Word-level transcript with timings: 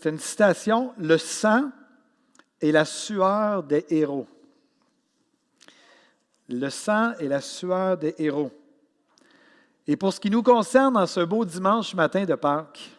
c'est 0.00 0.10
une 0.10 0.18
citation, 0.20 0.94
le 0.96 1.18
sang 1.18 1.72
est 2.60 2.70
la 2.70 2.84
sueur 2.84 3.64
des 3.64 3.84
héros. 3.90 4.28
Le 6.48 6.70
sang 6.70 7.14
est 7.18 7.26
la 7.26 7.40
sueur 7.40 7.98
des 7.98 8.14
héros. 8.18 8.52
Et 9.88 9.96
pour 9.96 10.12
ce 10.12 10.20
qui 10.20 10.30
nous 10.30 10.44
concerne, 10.44 10.96
en 10.96 11.06
ce 11.06 11.18
beau 11.20 11.44
dimanche 11.44 11.94
matin 11.94 12.24
de 12.24 12.36
Pâques, 12.36 12.92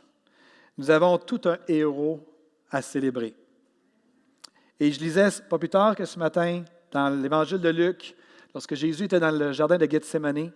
nous 0.78 0.90
avons 0.90 1.18
tout 1.18 1.40
un 1.46 1.58
héros 1.70 2.20
à 2.70 2.82
célébrer. 2.82 3.34
Et 4.78 4.92
je 4.92 5.00
lisais 5.00 5.30
pas 5.50 5.58
plus 5.58 5.70
tard 5.70 5.96
que 5.96 6.04
ce 6.04 6.20
matin 6.20 6.66
dans 6.92 7.10
l'évangile 7.10 7.60
de 7.60 7.70
Luc, 7.70 8.14
lorsque 8.54 8.76
Jésus 8.76 9.06
était 9.06 9.22
dans 9.22 9.32
le 9.32 9.54
jardin 9.54 9.78
de 9.78 9.90
Gethsemane, 9.90 10.52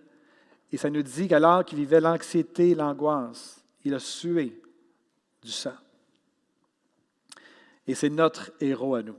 et 0.70 0.76
ça 0.76 0.90
nous 0.90 1.02
dit 1.02 1.26
qu'alors 1.26 1.64
qu'il 1.64 1.78
vivait 1.78 2.02
l'anxiété, 2.02 2.74
l'angoisse, 2.74 3.64
il 3.82 3.94
a 3.94 3.98
sué 3.98 4.60
du 5.40 5.50
sang. 5.50 5.72
Et 7.86 7.94
c'est 7.94 8.10
notre 8.10 8.52
héros 8.60 8.94
à 8.94 9.02
nous. 9.02 9.16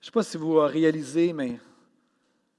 ne 0.00 0.04
sais 0.06 0.10
pas 0.10 0.22
si 0.22 0.36
vous 0.36 0.56
réalisez, 0.56 1.32
mais 1.32 1.58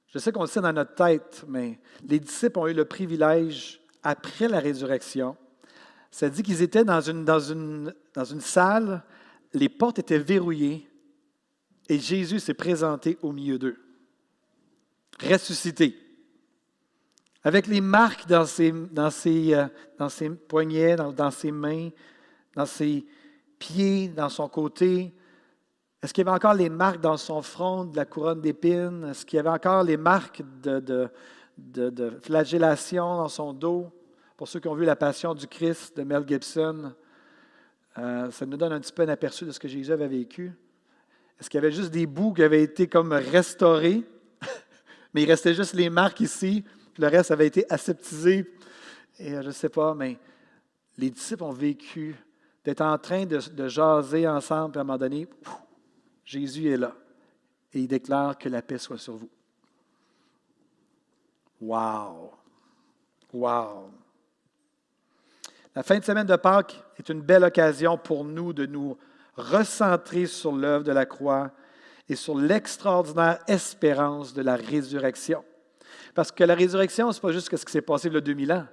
je 0.07 0.17
sais 0.17 0.31
qu'on 0.31 0.41
le 0.41 0.47
sait 0.47 0.61
dans 0.61 0.73
notre 0.73 0.95
tête, 0.95 1.43
mais 1.47 1.79
les 2.03 2.19
disciples 2.19 2.57
ont 2.59 2.67
eu 2.67 2.73
le 2.73 2.85
privilège, 2.85 3.81
après 4.01 4.47
la 4.47 4.59
résurrection, 4.59 5.35
ça 6.11 6.29
dit 6.29 6.43
qu'ils 6.43 6.61
étaient 6.61 6.85
dans 6.85 7.01
une, 7.01 7.25
dans, 7.25 7.39
une, 7.39 7.93
dans 8.13 8.23
une 8.23 8.39
salle, 8.39 9.03
les 9.53 9.67
portes 9.67 9.99
étaient 9.99 10.19
verrouillées, 10.19 10.87
et 11.89 11.99
Jésus 11.99 12.39
s'est 12.39 12.53
présenté 12.53 13.17
au 13.21 13.31
milieu 13.31 13.59
d'eux, 13.59 13.77
ressuscité 15.21 15.99
avec 17.45 17.67
les 17.67 17.79
marques 17.79 18.27
dans 18.27 18.45
ses, 18.45 18.71
dans 18.71 19.11
ses, 19.11 19.53
euh, 19.53 19.67
dans 19.99 20.09
ses 20.09 20.29
poignets, 20.31 20.95
dans, 20.95 21.11
dans, 21.11 21.29
ses 21.29 21.51
mains, 21.51 21.89
dans 22.55 22.65
ses 22.65 23.05
pieds, 23.59 24.07
dans 24.07 24.29
son 24.29 24.47
côté. 24.47 25.13
Est-ce 26.01 26.13
qu'il 26.13 26.23
y 26.23 26.27
avait 26.27 26.35
encore 26.35 26.53
les 26.53 26.69
marques 26.69 27.01
dans 27.01 27.17
son 27.17 27.41
front 27.41 27.85
de 27.85 27.95
la 27.95 28.05
couronne 28.05 28.41
d'épines? 28.41 29.07
Est-ce 29.09 29.25
qu'il 29.25 29.37
y 29.37 29.39
avait 29.39 29.49
encore 29.49 29.83
les 29.83 29.97
marques 29.97 30.41
de, 30.61 31.09
flagellation 32.21 33.17
dans 33.17 33.27
son 33.27 33.53
dos? 33.53 33.91
Pour 34.37 34.47
ceux 34.47 34.59
qui 34.59 34.67
ont 34.67 34.75
vu 34.75 34.85
La 34.85 34.95
Passion 34.95 35.33
du 35.33 35.47
Christ 35.47 35.97
de 35.97 36.03
Mel 36.03 36.23
Gibson, 36.27 36.93
euh, 37.97 38.29
ça 38.29 38.45
nous 38.45 38.57
donne 38.57 38.73
un 38.73 38.79
petit 38.79 38.91
peu 38.91 39.03
un 39.03 39.09
aperçu 39.09 39.45
de 39.45 39.51
ce 39.51 39.59
que 39.59 39.67
Jésus 39.67 39.91
avait 39.91 40.07
vécu. 40.07 40.51
Est-ce 41.39 41.49
qu'il 41.49 41.57
y 41.57 41.63
avait 41.63 41.71
juste 41.71 41.91
des 41.91 42.05
bouts 42.05 42.33
qui 42.33 42.43
avaient 42.43 42.63
été 42.63 42.87
comme 42.87 43.13
restaurés, 43.13 44.03
mais 45.13 45.23
il 45.23 45.25
restait 45.25 45.53
juste 45.53 45.73
les 45.73 45.89
marques 45.89 46.19
ici, 46.19 46.63
le 46.97 47.07
reste 47.07 47.31
avait 47.31 47.47
été 47.47 47.65
aseptisé. 47.69 48.53
Et 49.19 49.33
euh, 49.33 49.41
je 49.41 49.47
ne 49.47 49.53
sais 49.53 49.69
pas, 49.69 49.93
mais 49.95 50.17
les 50.97 51.09
disciples 51.09 51.43
ont 51.43 51.51
vécu 51.51 52.15
d'être 52.65 52.81
en 52.81 52.97
train 52.97 53.25
de, 53.25 53.67
jaser 53.67 54.27
ensemble, 54.27 54.71
puis 54.71 54.79
à 54.79 54.81
un 54.81 54.85
moment 54.85 54.97
donné, 54.97 55.27
Jésus 56.25 56.67
est 56.71 56.77
là. 56.77 56.93
Et 57.71 57.81
il 57.81 57.87
déclare 57.87 58.37
que 58.37 58.49
la 58.49 58.63
paix 58.63 58.79
soit 58.79 58.97
sur 58.97 59.13
vous. 59.13 59.29
Wow! 61.61 62.31
Wow! 63.31 63.91
La 65.75 65.83
fin 65.83 65.99
de 65.99 66.03
semaine 66.03 66.25
de 66.25 66.35
Pâques 66.35 66.81
est 66.97 67.09
une 67.09 67.21
belle 67.21 67.43
occasion 67.43 67.97
pour 67.97 68.23
nous 68.23 68.51
de 68.51 68.65
nous 68.65 68.97
recentrer 69.35 70.25
sur 70.25 70.55
l'œuvre 70.55 70.83
de 70.83 70.91
la 70.91 71.05
croix 71.05 71.51
et 72.09 72.15
sur 72.15 72.35
l'extraordinaire 72.35 73.39
espérance 73.47 74.33
de 74.33 74.41
la 74.41 74.55
résurrection. 74.55 75.43
Parce 76.15 76.31
que 76.31 76.43
la 76.43 76.55
résurrection, 76.55 77.11
ce 77.11 77.17
n'est 77.17 77.21
pas 77.21 77.31
juste 77.31 77.55
ce 77.55 77.65
qui 77.65 77.71
s'est 77.71 77.81
passé 77.81 78.07
il 78.07 78.13
y 78.13 78.17
a 78.17 78.21
2000 78.21 78.51
ans. 78.53 78.65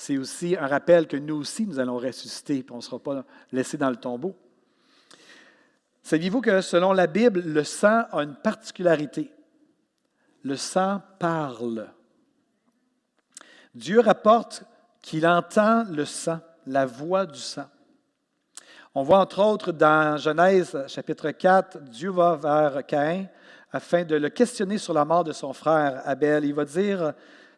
C'est 0.00 0.16
aussi 0.16 0.56
un 0.56 0.68
rappel 0.68 1.08
que 1.08 1.16
nous 1.16 1.34
aussi, 1.34 1.66
nous 1.66 1.80
allons 1.80 1.96
ressusciter, 1.96 2.58
et 2.58 2.66
on 2.70 2.76
ne 2.76 2.80
sera 2.80 3.00
pas 3.00 3.24
laissés 3.50 3.76
dans 3.76 3.90
le 3.90 3.96
tombeau. 3.96 4.36
Saviez-vous 6.04 6.40
que 6.40 6.60
selon 6.60 6.92
la 6.92 7.08
Bible, 7.08 7.40
le 7.40 7.64
sang 7.64 8.04
a 8.12 8.22
une 8.22 8.36
particularité? 8.36 9.34
Le 10.44 10.54
sang 10.54 11.02
parle. 11.18 11.88
Dieu 13.74 13.98
rapporte 13.98 14.62
qu'il 15.02 15.26
entend 15.26 15.82
le 15.90 16.04
sang, 16.04 16.38
la 16.64 16.86
voix 16.86 17.26
du 17.26 17.40
sang. 17.40 17.66
On 18.94 19.02
voit 19.02 19.18
entre 19.18 19.42
autres 19.42 19.72
dans 19.72 20.16
Genèse 20.16 20.78
chapitre 20.86 21.32
4, 21.32 21.80
Dieu 21.80 22.10
va 22.10 22.36
vers 22.36 22.86
Caïn 22.86 23.26
afin 23.72 24.04
de 24.04 24.14
le 24.14 24.28
questionner 24.28 24.78
sur 24.78 24.94
la 24.94 25.04
mort 25.04 25.24
de 25.24 25.32
son 25.32 25.52
frère 25.52 26.02
Abel. 26.04 26.44
Il 26.44 26.54
va 26.54 26.64
dire, 26.64 27.14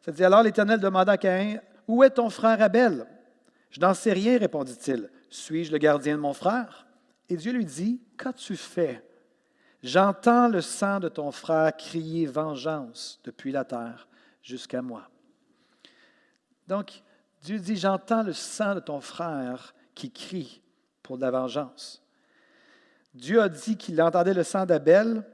dit, 0.08 0.24
alors 0.24 0.42
l'Éternel 0.42 0.80
demanda 0.80 1.12
à 1.12 1.18
Caïn, 1.18 1.60
Où 1.90 2.04
est 2.04 2.10
ton 2.10 2.30
frère 2.30 2.62
Abel? 2.62 3.04
Je 3.68 3.80
n'en 3.80 3.94
sais 3.94 4.12
rien, 4.12 4.38
répondit-il. 4.38 5.10
Suis-je 5.28 5.72
le 5.72 5.78
gardien 5.78 6.14
de 6.14 6.20
mon 6.20 6.32
frère? 6.32 6.86
Et 7.28 7.36
Dieu 7.36 7.52
lui 7.52 7.64
dit, 7.64 8.00
Qu'as-tu 8.16 8.54
fait? 8.54 9.04
J'entends 9.82 10.46
le 10.46 10.60
sang 10.60 11.00
de 11.00 11.08
ton 11.08 11.32
frère 11.32 11.76
crier 11.76 12.26
vengeance 12.26 13.18
depuis 13.24 13.50
la 13.50 13.64
terre 13.64 14.06
jusqu'à 14.40 14.82
moi. 14.82 15.10
Donc, 16.68 17.02
Dieu 17.42 17.58
dit, 17.58 17.74
j'entends 17.74 18.22
le 18.22 18.34
sang 18.34 18.76
de 18.76 18.80
ton 18.80 19.00
frère 19.00 19.74
qui 19.96 20.12
crie 20.12 20.62
pour 21.02 21.16
de 21.16 21.22
la 21.22 21.32
vengeance. 21.32 22.04
Dieu 23.14 23.42
a 23.42 23.48
dit 23.48 23.76
qu'il 23.76 24.00
entendait 24.00 24.34
le 24.34 24.44
sang 24.44 24.64
d'Abel, 24.64 25.24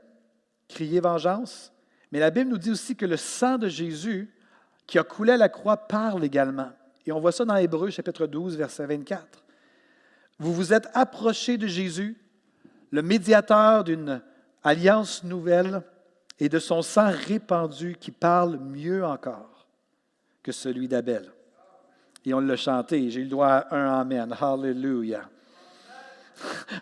crier 0.68 1.00
vengeance, 1.00 1.70
mais 2.12 2.18
la 2.18 2.30
Bible 2.30 2.48
nous 2.48 2.56
dit 2.56 2.70
aussi 2.70 2.96
que 2.96 3.04
le 3.04 3.18
sang 3.18 3.58
de 3.58 3.68
Jésus 3.68 4.32
qui 4.86 4.98
a 4.98 5.04
coulé 5.04 5.32
à 5.32 5.36
la 5.36 5.48
croix 5.48 5.76
parle 5.76 6.24
également. 6.24 6.70
Et 7.06 7.12
on 7.12 7.20
voit 7.20 7.32
ça 7.32 7.44
dans 7.44 7.56
Hébreu 7.56 7.90
chapitre 7.90 8.26
12, 8.26 8.56
verset 8.56 8.86
24. 8.86 9.44
Vous 10.38 10.52
vous 10.52 10.72
êtes 10.72 10.88
approchés 10.94 11.56
de 11.56 11.66
Jésus, 11.66 12.16
le 12.90 13.02
médiateur 13.02 13.84
d'une 13.84 14.20
alliance 14.62 15.24
nouvelle 15.24 15.82
et 16.38 16.48
de 16.48 16.58
son 16.58 16.82
sang 16.82 17.10
répandu 17.10 17.96
qui 17.98 18.10
parle 18.10 18.58
mieux 18.58 19.04
encore 19.04 19.66
que 20.42 20.52
celui 20.52 20.88
d'Abel. 20.88 21.30
Et 22.24 22.34
on 22.34 22.40
l'a 22.40 22.56
chanté, 22.56 23.10
j'ai 23.10 23.22
le 23.22 23.28
droit 23.28 23.48
à 23.48 23.76
un 23.76 24.00
Amen. 24.00 24.34
Hallelujah. 24.38 25.28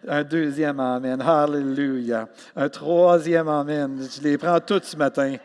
Un 0.09 0.25
deuxième 0.25 0.81
Amen. 0.81 1.21
Hallelujah. 1.21 2.29
Un 2.57 2.69
troisième 2.69 3.49
Amen. 3.49 4.01
Je 4.11 4.23
les 4.23 4.39
prends 4.39 4.61
toutes 4.61 4.85
ce 4.85 4.97
matin. 4.97 5.37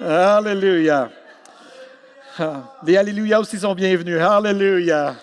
Hallelujah. 0.00 1.10
Ah, 2.38 2.62
les 2.84 2.96
Alléluia 2.96 3.40
aussi 3.40 3.58
sont 3.58 3.74
bienvenus. 3.74 4.20
Hallelujah. 4.20 5.16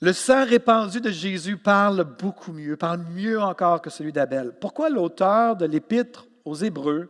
Le 0.00 0.12
sang 0.12 0.44
répandu 0.44 1.00
de 1.00 1.10
Jésus 1.10 1.56
parle 1.56 2.02
beaucoup 2.02 2.52
mieux, 2.52 2.76
parle 2.76 3.04
mieux 3.14 3.40
encore 3.40 3.80
que 3.80 3.88
celui 3.88 4.12
d'Abel. 4.12 4.52
Pourquoi 4.60 4.90
l'auteur 4.90 5.54
de 5.54 5.64
l'Épître 5.64 6.26
aux 6.44 6.56
Hébreux 6.56 7.08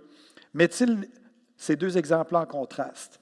met-il 0.53 1.09
ces 1.57 1.75
deux 1.75 1.97
exemples 1.97 2.37
en 2.37 2.45
contraste? 2.45 3.19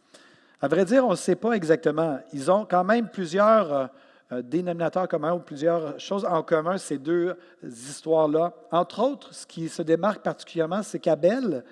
À 0.61 0.67
vrai 0.67 0.85
dire, 0.85 1.07
on 1.07 1.11
ne 1.11 1.17
sait 1.17 1.37
pas 1.37 1.53
exactement. 1.53 2.19
Ils 2.33 2.51
ont 2.51 2.65
quand 2.65 2.85
même 2.85 3.09
plusieurs 3.09 3.91
euh, 4.33 4.43
dénominateur 4.43 5.07
commun 5.07 5.35
ou 5.35 5.39
plusieurs 5.39 6.01
choses 6.01 6.25
en 6.25 6.43
commun, 6.43 6.79
ces 6.79 6.99
deux 6.99 7.37
histoires-là. 7.63 8.55
Entre 8.73 9.01
autres, 9.01 9.33
ce 9.33 9.47
qui 9.47 9.69
se 9.69 9.83
démarque 9.83 10.23
particulièrement, 10.23 10.83
c'est 10.83 10.99
qu'Abel 10.99 11.65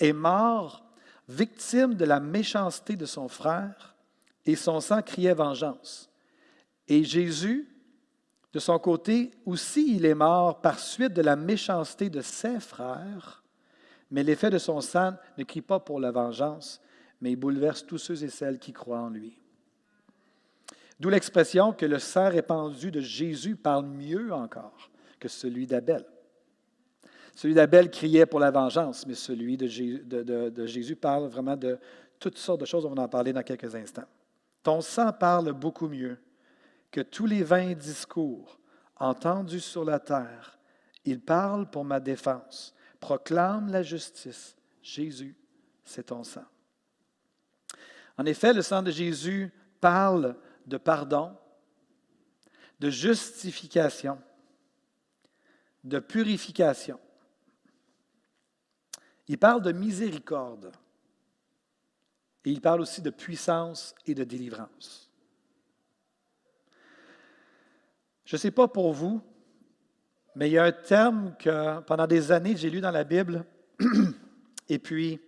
est 0.00 0.14
mort 0.14 0.87
victime 1.28 1.94
de 1.94 2.04
la 2.04 2.20
méchanceté 2.20 2.96
de 2.96 3.06
son 3.06 3.28
frère 3.28 3.94
et 4.46 4.56
son 4.56 4.80
sang 4.80 5.02
criait 5.02 5.34
vengeance. 5.34 6.10
Et 6.88 7.04
Jésus, 7.04 7.68
de 8.52 8.58
son 8.58 8.78
côté, 8.78 9.30
aussi, 9.44 9.94
il 9.94 10.06
est 10.06 10.14
mort 10.14 10.60
par 10.60 10.78
suite 10.78 11.12
de 11.12 11.22
la 11.22 11.36
méchanceté 11.36 12.08
de 12.08 12.22
ses 12.22 12.60
frères, 12.60 13.42
mais 14.10 14.22
l'effet 14.22 14.48
de 14.48 14.58
son 14.58 14.80
sang 14.80 15.12
ne 15.36 15.44
crie 15.44 15.60
pas 15.60 15.80
pour 15.80 16.00
la 16.00 16.10
vengeance, 16.10 16.80
mais 17.20 17.32
il 17.32 17.36
bouleverse 17.36 17.84
tous 17.86 17.98
ceux 17.98 18.24
et 18.24 18.30
celles 18.30 18.58
qui 18.58 18.72
croient 18.72 19.00
en 19.00 19.10
lui. 19.10 19.38
D'où 20.98 21.10
l'expression 21.10 21.72
que 21.72 21.86
le 21.86 21.98
sang 21.98 22.30
répandu 22.30 22.90
de 22.90 23.00
Jésus 23.00 23.54
parle 23.54 23.86
mieux 23.86 24.32
encore 24.32 24.90
que 25.20 25.28
celui 25.28 25.66
d'Abel. 25.66 26.04
Celui 27.38 27.54
d'Abel 27.54 27.88
criait 27.88 28.26
pour 28.26 28.40
la 28.40 28.50
vengeance, 28.50 29.06
mais 29.06 29.14
celui 29.14 29.56
de 29.56 29.68
Jésus, 29.68 30.96
parle 30.96 31.28
vraiment 31.28 31.56
de 31.56 31.78
toutes 32.18 32.36
sortes 32.36 32.62
de 32.62 32.66
choses. 32.66 32.84
On 32.84 32.92
va 32.92 33.02
en 33.02 33.08
parler 33.08 33.32
dans 33.32 33.44
quelques 33.44 33.76
instants. 33.76 34.08
Ton 34.64 34.80
sang 34.80 35.12
parle 35.12 35.52
beaucoup 35.52 35.86
mieux 35.86 36.18
que 36.90 37.00
tous 37.00 37.26
les 37.26 37.44
vains 37.44 37.74
discours 37.74 38.58
entendus 38.96 39.60
sur 39.60 39.84
la 39.84 40.00
terre, 40.00 40.58
il 41.04 41.20
parle 41.20 41.70
pour 41.70 41.84
ma 41.84 42.00
défense, 42.00 42.74
proclame 42.98 43.70
la 43.70 43.84
justice. 43.84 44.56
Jésus, 44.82 45.36
c'est 45.84 46.06
ton 46.06 46.24
sang. 46.24 46.44
En 48.16 48.26
effet, 48.26 48.52
le 48.52 48.62
sang 48.62 48.82
de 48.82 48.90
Jésus 48.90 49.52
parle 49.80 50.34
de 50.66 50.76
pardon, 50.76 51.36
de 52.80 52.90
justification, 52.90 54.18
de 55.84 56.00
purification. 56.00 56.98
Il 59.28 59.38
parle 59.38 59.62
de 59.62 59.72
miséricorde. 59.72 60.72
Et 62.44 62.50
il 62.50 62.60
parle 62.60 62.80
aussi 62.80 63.02
de 63.02 63.10
puissance 63.10 63.94
et 64.06 64.14
de 64.14 64.24
délivrance. 64.24 65.10
Je 68.24 68.36
ne 68.36 68.38
sais 68.38 68.50
pas 68.50 68.68
pour 68.68 68.92
vous, 68.92 69.22
mais 70.34 70.48
il 70.48 70.52
y 70.52 70.58
a 70.58 70.64
un 70.64 70.72
terme 70.72 71.34
que 71.38 71.80
pendant 71.80 72.06
des 72.06 72.30
années 72.30 72.56
j'ai 72.56 72.70
lu 72.70 72.80
dans 72.80 72.90
la 72.90 73.04
Bible, 73.04 73.44
et 74.68 74.78
puis 74.78 75.20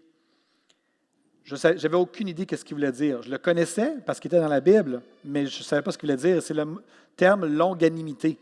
je 1.44 1.56
n'avais 1.67 1.97
aucune 1.97 2.29
idée 2.29 2.47
de 2.47 2.56
ce 2.56 2.64
qu'il 2.64 2.76
voulait 2.76 2.93
dire. 2.93 3.23
Je 3.23 3.31
le 3.31 3.38
connaissais 3.38 3.97
parce 4.06 4.20
qu'il 4.20 4.29
était 4.29 4.41
dans 4.41 4.49
la 4.49 4.61
Bible, 4.61 5.02
mais 5.25 5.47
je 5.47 5.58
ne 5.58 5.64
savais 5.64 5.82
pas 5.82 5.93
ce 5.93 5.99
qu'il 5.99 6.08
voulait 6.08 6.20
dire. 6.20 6.43
C'est 6.43 6.55
le 6.55 6.67
terme 7.17 7.47
longanimité. 7.47 8.38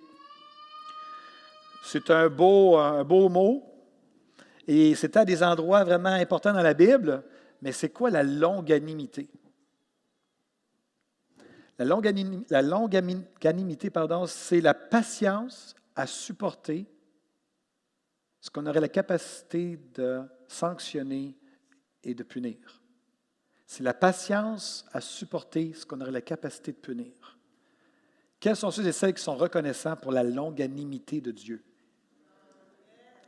C'est 1.85 2.11
un 2.11 2.29
beau, 2.29 2.77
un 2.77 3.03
beau 3.05 3.29
mot, 3.29 3.63
et 4.69 4.95
c'était 4.95 5.21
à 5.21 5.25
des 5.25 5.43
endroits 5.43 5.83
vraiment 5.83 6.11
importants 6.11 6.53
dans 6.53 6.63
la 6.63 6.75
Bible, 6.75 7.25
mais 7.63 7.73
c'est 7.73 7.89
quoi 7.89 8.11
la 8.11 8.23
longanimité? 8.23 9.31
La 11.79 11.87
longanimité, 12.63 13.91
pardon, 13.91 14.27
c'est 14.27 14.61
la 14.61 14.75
patience 14.75 15.75
à 15.97 16.07
supporter 16.07 16.87
ce 18.41 18.51
qu'on 18.51 18.67
aurait 18.67 18.81
la 18.81 18.89
capacité 18.89 19.81
de 19.95 20.21
sanctionner 20.47 21.35
et 22.05 22.15
de 22.15 22.23
punir. 22.23 22.83
C'est 23.67 23.83
la 23.83 23.95
patience 23.95 24.85
à 24.93 25.01
supporter 25.01 25.73
ce 25.73 25.87
qu'on 25.87 26.01
aurait 26.03 26.11
la 26.11 26.21
capacité 26.21 26.73
de 26.73 26.79
punir. 26.79 27.39
Quels 28.39 28.57
sont 28.57 28.71
ceux 28.71 28.87
et 28.87 28.93
celles 28.93 29.15
qui 29.15 29.23
sont 29.23 29.37
reconnaissants 29.37 29.97
pour 29.97 30.13
la 30.13 30.25
longanimité 30.25 31.23
de 31.23 31.31
Dieu? 31.31 31.65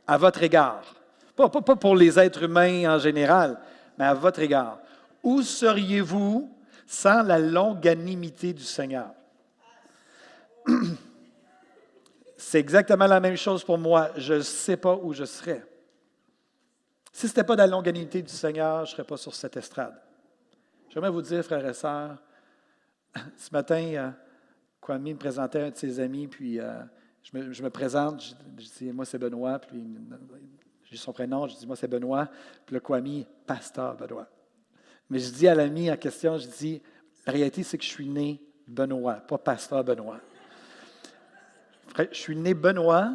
À 0.05 0.17
votre 0.17 0.43
égard. 0.43 1.00
Pas, 1.35 1.49
pour 1.49 1.95
les 1.95 2.19
êtres 2.19 2.43
humains 2.43 2.95
en 2.95 2.99
général, 2.99 3.59
mais 3.97 4.05
à 4.05 4.13
votre 4.13 4.39
égard. 4.39 4.79
Où 5.23 5.41
seriez-vous 5.41 6.51
sans 6.85 7.23
la 7.23 7.39
longanimité 7.39 8.53
du 8.53 8.63
Seigneur? 8.63 9.11
C'est 12.37 12.59
exactement 12.59 13.07
la 13.07 13.19
même 13.19 13.37
chose 13.37 13.63
pour 13.63 13.77
moi. 13.77 14.09
Je 14.17 14.35
ne 14.35 14.41
sais 14.41 14.77
pas 14.77 14.95
où 14.95 15.13
je 15.13 15.23
serais. 15.23 15.63
Si 17.13 17.27
ce 17.27 17.27
n'était 17.27 17.43
pas 17.43 17.55
de 17.55 17.61
la 17.61 17.67
longanimité 17.67 18.21
du 18.21 18.33
Seigneur, 18.33 18.85
je 18.85 18.91
ne 18.91 18.95
serais 18.95 19.03
pas 19.03 19.17
sur 19.17 19.33
cette 19.35 19.55
estrade. 19.57 19.95
J'aimerais 20.89 21.11
vous 21.11 21.21
dire, 21.21 21.43
frères 21.43 21.65
et 21.65 21.73
sœurs, 21.73 22.17
ce 23.37 23.49
matin, 23.51 23.83
euh, 23.93 24.09
Kwame 24.81 25.03
me 25.03 25.15
présentait 25.15 25.61
un 25.61 25.69
de 25.69 25.75
ses 25.75 25.99
amis, 25.99 26.27
puis 26.27 26.59
euh, 26.59 26.81
je, 27.23 27.37
me, 27.63 27.69
présente, 27.69 28.21
je, 28.57 28.65
dis, 28.79 28.91
moi 28.91 29.05
c'est 29.05 29.17
Benoît, 29.17 29.59
puis 29.59 29.83
j'ai 30.91 30.97
son 30.97 31.13
prénom, 31.13 31.47
je 31.47 31.55
dis, 31.55 31.65
moi 31.65 31.77
c'est 31.77 31.87
Benoît, 31.87 32.27
puis 32.65 32.75
le 32.75 32.81
Kwame, 32.81 33.23
pasteur 33.47 33.95
Benoît. 33.95 34.27
Mais 35.09 35.19
je 35.19 35.31
dis 35.31 35.47
à 35.47 35.55
l'ami 35.55 35.89
en 35.89 35.95
question, 35.95 36.37
je 36.37 36.47
dis, 36.47 36.81
la 37.25 37.31
réalité 37.31 37.63
c'est 37.63 37.77
que 37.77 37.83
je 37.83 37.89
suis 37.89 38.09
né 38.09 38.41
Benoît, 38.67 39.15
pas 39.15 39.37
pasteur 39.37 39.83
Benoît. 39.85 40.19
Je 41.97 42.17
suis 42.17 42.35
né 42.35 42.53
Benoît, 42.53 43.13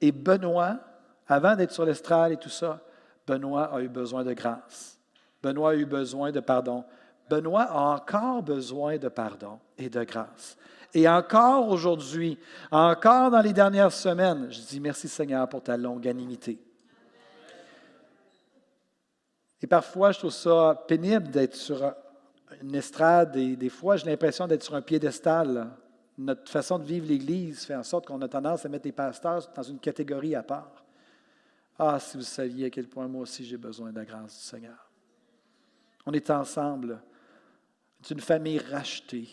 et 0.00 0.10
Benoît, 0.10 0.80
avant 1.28 1.54
d'être 1.54 1.70
sur 1.70 1.84
l'estrade 1.84 2.32
et 2.32 2.36
tout 2.36 2.48
ça, 2.48 2.80
Benoît 3.24 3.72
a 3.72 3.80
eu 3.80 3.88
besoin 3.88 4.24
de 4.24 4.32
grâce. 4.32 4.98
Benoît 5.40 5.70
a 5.70 5.74
eu 5.76 5.86
besoin 5.86 6.32
de 6.32 6.40
pardon. 6.40 6.84
Benoît 7.30 7.62
a 7.62 7.94
encore 7.94 8.42
besoin 8.42 8.98
de 8.98 9.08
pardon 9.08 9.60
et 9.78 9.88
de 9.88 10.02
grâce. 10.02 10.56
Et 10.92 11.08
encore 11.08 11.68
aujourd'hui, 11.68 12.36
encore 12.72 13.30
dans 13.30 13.40
les 13.40 13.52
dernières 13.52 13.92
semaines, 13.92 14.48
je 14.50 14.60
dis 14.60 14.80
merci 14.80 15.08
Seigneur 15.08 15.48
pour 15.48 15.62
ta 15.62 15.76
longanimité. 15.76 16.58
Et 19.62 19.66
parfois, 19.68 20.10
je 20.10 20.18
trouve 20.18 20.32
ça 20.32 20.84
pénible 20.88 21.28
d'être 21.28 21.54
sur 21.54 21.94
une 22.60 22.74
estrade 22.74 23.36
et 23.36 23.54
des 23.54 23.68
fois, 23.68 23.96
j'ai 23.96 24.06
l'impression 24.06 24.48
d'être 24.48 24.64
sur 24.64 24.74
un 24.74 24.82
piédestal. 24.82 25.70
Notre 26.18 26.50
façon 26.50 26.78
de 26.78 26.84
vivre 26.84 27.06
l'Église 27.06 27.64
fait 27.64 27.76
en 27.76 27.84
sorte 27.84 28.06
qu'on 28.06 28.20
a 28.22 28.28
tendance 28.28 28.66
à 28.66 28.68
mettre 28.68 28.86
les 28.86 28.92
pasteurs 28.92 29.48
dans 29.54 29.62
une 29.62 29.78
catégorie 29.78 30.34
à 30.34 30.42
part. 30.42 30.84
Ah, 31.78 31.98
si 32.00 32.16
vous 32.16 32.24
saviez 32.24 32.66
à 32.66 32.70
quel 32.70 32.88
point 32.88 33.06
moi 33.06 33.22
aussi 33.22 33.44
j'ai 33.44 33.56
besoin 33.56 33.90
de 33.90 33.98
la 33.98 34.04
grâce 34.04 34.36
du 34.36 34.44
Seigneur. 34.44 34.90
On 36.06 36.12
est 36.12 36.30
ensemble. 36.30 37.00
C'est 38.02 38.14
une 38.14 38.20
famille 38.20 38.58
rachetée. 38.58 39.28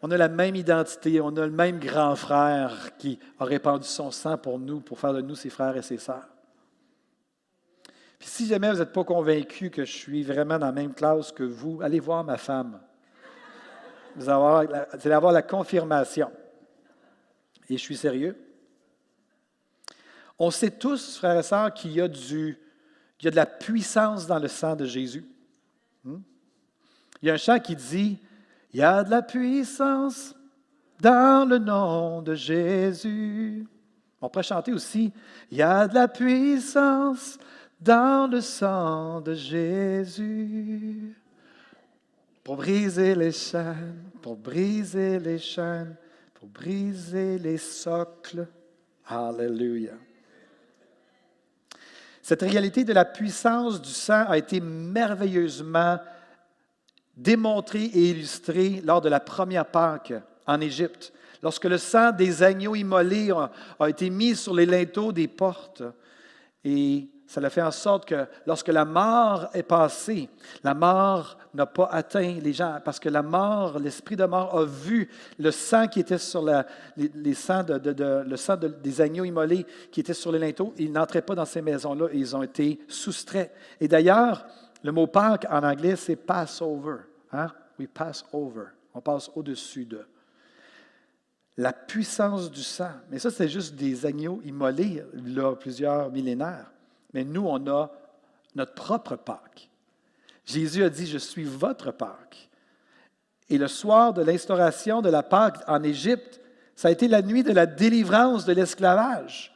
On 0.00 0.10
a 0.10 0.16
la 0.16 0.28
même 0.28 0.56
identité, 0.56 1.20
on 1.20 1.36
a 1.36 1.46
le 1.46 1.52
même 1.52 1.78
grand 1.78 2.16
frère 2.16 2.96
qui 2.96 3.18
a 3.38 3.44
répandu 3.44 3.86
son 3.86 4.10
sang 4.10 4.38
pour 4.38 4.58
nous, 4.58 4.80
pour 4.80 4.98
faire 4.98 5.12
de 5.12 5.20
nous 5.20 5.34
ses 5.34 5.50
frères 5.50 5.76
et 5.76 5.82
ses 5.82 5.98
sœurs. 5.98 6.33
Si 8.26 8.46
jamais 8.46 8.72
vous 8.72 8.78
n'êtes 8.78 8.92
pas 8.92 9.04
convaincu 9.04 9.70
que 9.70 9.84
je 9.84 9.92
suis 9.92 10.22
vraiment 10.22 10.58
dans 10.58 10.66
la 10.66 10.72
même 10.72 10.94
classe 10.94 11.30
que 11.30 11.42
vous, 11.42 11.80
allez 11.82 12.00
voir 12.00 12.24
ma 12.24 12.38
femme. 12.38 12.80
Vous 14.16 14.28
allez 14.30 15.12
avoir 15.12 15.32
la 15.32 15.42
confirmation. 15.42 16.30
Et 17.68 17.76
je 17.76 17.82
suis 17.82 17.96
sérieux. 17.96 18.36
On 20.38 20.50
sait 20.50 20.70
tous, 20.70 21.18
frères 21.18 21.38
et 21.38 21.42
sœurs, 21.42 21.74
qu'il 21.74 21.92
y, 21.92 22.00
a 22.00 22.08
du, 22.08 22.58
y 23.22 23.28
a 23.28 23.30
de 23.30 23.36
la 23.36 23.46
puissance 23.46 24.26
dans 24.26 24.38
le 24.38 24.48
sang 24.48 24.74
de 24.74 24.86
Jésus. 24.86 25.26
Hmm? 26.02 26.18
Il 27.22 27.28
y 27.28 27.30
a 27.30 27.34
un 27.34 27.38
chant 27.38 27.60
qui 27.60 27.76
dit 27.76 28.18
Il 28.72 28.80
y 28.80 28.82
a 28.82 29.04
de 29.04 29.10
la 29.10 29.22
puissance 29.22 30.34
dans 30.98 31.48
le 31.48 31.58
nom 31.58 32.22
de 32.22 32.34
Jésus. 32.34 33.68
On 34.20 34.30
pourrait 34.30 34.42
chanter 34.42 34.72
aussi 34.72 35.12
Il 35.50 35.58
y 35.58 35.62
a 35.62 35.86
de 35.86 35.94
la 35.94 36.08
puissance 36.08 37.38
dans 37.84 38.30
le 38.30 38.40
sang 38.40 39.20
de 39.20 39.34
Jésus. 39.34 41.14
Pour 42.42 42.56
briser 42.56 43.14
les 43.14 43.32
chaînes, 43.32 44.10
pour 44.22 44.36
briser 44.36 45.18
les 45.18 45.38
chaînes, 45.38 45.96
pour 46.34 46.48
briser 46.48 47.38
les 47.38 47.58
socles. 47.58 48.46
Alléluia. 49.06 49.92
Cette 52.22 52.42
réalité 52.42 52.84
de 52.84 52.92
la 52.94 53.04
puissance 53.04 53.80
du 53.80 53.90
sang 53.90 54.24
a 54.28 54.38
été 54.38 54.60
merveilleusement 54.60 55.98
démontrée 57.16 57.84
et 57.84 58.10
illustrée 58.10 58.80
lors 58.82 59.02
de 59.02 59.10
la 59.10 59.20
première 59.20 59.66
Pâque 59.66 60.14
en 60.46 60.60
Égypte, 60.60 61.12
lorsque 61.42 61.66
le 61.66 61.78
sang 61.78 62.12
des 62.12 62.42
agneaux 62.42 62.74
immolés 62.74 63.30
a, 63.30 63.88
été 63.88 64.08
mis 64.08 64.34
sur 64.34 64.54
les 64.54 64.66
linteaux 64.66 65.12
des 65.12 65.28
portes. 65.28 65.82
Et 66.64 67.08
ça 67.26 67.40
a 67.40 67.50
fait 67.50 67.62
en 67.62 67.70
sorte 67.70 68.06
que 68.06 68.26
lorsque 68.46 68.68
la 68.68 68.84
mort 68.84 69.48
est 69.54 69.62
passée, 69.62 70.28
la 70.62 70.74
mort 70.74 71.38
n'a 71.54 71.66
pas 71.66 71.88
atteint 71.90 72.38
les 72.40 72.52
gens, 72.52 72.78
parce 72.84 73.00
que 73.00 73.08
la 73.08 73.22
mort, 73.22 73.78
l'esprit 73.78 74.16
de 74.16 74.24
mort 74.24 74.58
a 74.58 74.64
vu 74.64 75.08
le 75.38 75.50
sang 75.50 75.88
qui 75.88 76.00
était 76.00 76.18
sur 76.18 76.44
les, 76.44 76.62
de, 76.96 78.22
le 78.28 78.36
sang 78.36 78.56
des 78.56 79.00
agneaux 79.00 79.24
immolés 79.24 79.66
qui 79.90 80.00
était 80.00 80.14
sur 80.14 80.32
les 80.32 80.38
linteaux. 80.38 80.74
Ils 80.76 80.92
n'entraient 80.92 81.22
pas 81.22 81.34
dans 81.34 81.46
ces 81.46 81.62
maisons-là 81.62 82.08
et 82.12 82.18
ils 82.18 82.36
ont 82.36 82.42
été 82.42 82.78
soustraits. 82.88 83.52
Et 83.80 83.88
d'ailleurs, 83.88 84.44
le 84.82 84.92
mot 84.92 85.06
Pâques 85.06 85.46
en 85.50 85.62
anglais, 85.62 85.96
c'est 85.96 86.16
Passover. 86.16 86.98
Hein? 87.32 87.46
We 87.78 87.88
pass 87.92 88.24
over. 88.32 88.66
On 88.92 89.00
passe 89.00 89.30
au-dessus 89.34 89.86
de. 89.86 90.00
La 91.56 91.72
puissance 91.72 92.50
du 92.50 92.62
sang. 92.62 92.90
Mais 93.10 93.18
ça, 93.18 93.30
c'est 93.30 93.48
juste 93.48 93.76
des 93.76 94.04
agneaux 94.04 94.40
immolés, 94.44 95.04
là, 95.14 95.54
plusieurs 95.54 96.10
millénaires 96.10 96.73
mais 97.14 97.24
nous, 97.24 97.46
on 97.46 97.66
a 97.68 97.90
notre 98.54 98.74
propre 98.74 99.16
Pâque. 99.16 99.70
Jésus 100.44 100.84
a 100.84 100.90
dit, 100.90 101.06
je 101.06 101.18
suis 101.18 101.44
votre 101.44 101.92
Pâque. 101.92 102.50
Et 103.48 103.56
le 103.56 103.68
soir 103.68 104.12
de 104.12 104.22
l'instauration 104.22 105.00
de 105.00 105.08
la 105.08 105.22
Pâque 105.22 105.58
en 105.66 105.82
Égypte, 105.82 106.40
ça 106.74 106.88
a 106.88 106.90
été 106.90 107.08
la 107.08 107.22
nuit 107.22 107.42
de 107.42 107.52
la 107.52 107.66
délivrance 107.66 108.44
de 108.44 108.52
l'esclavage 108.52 109.54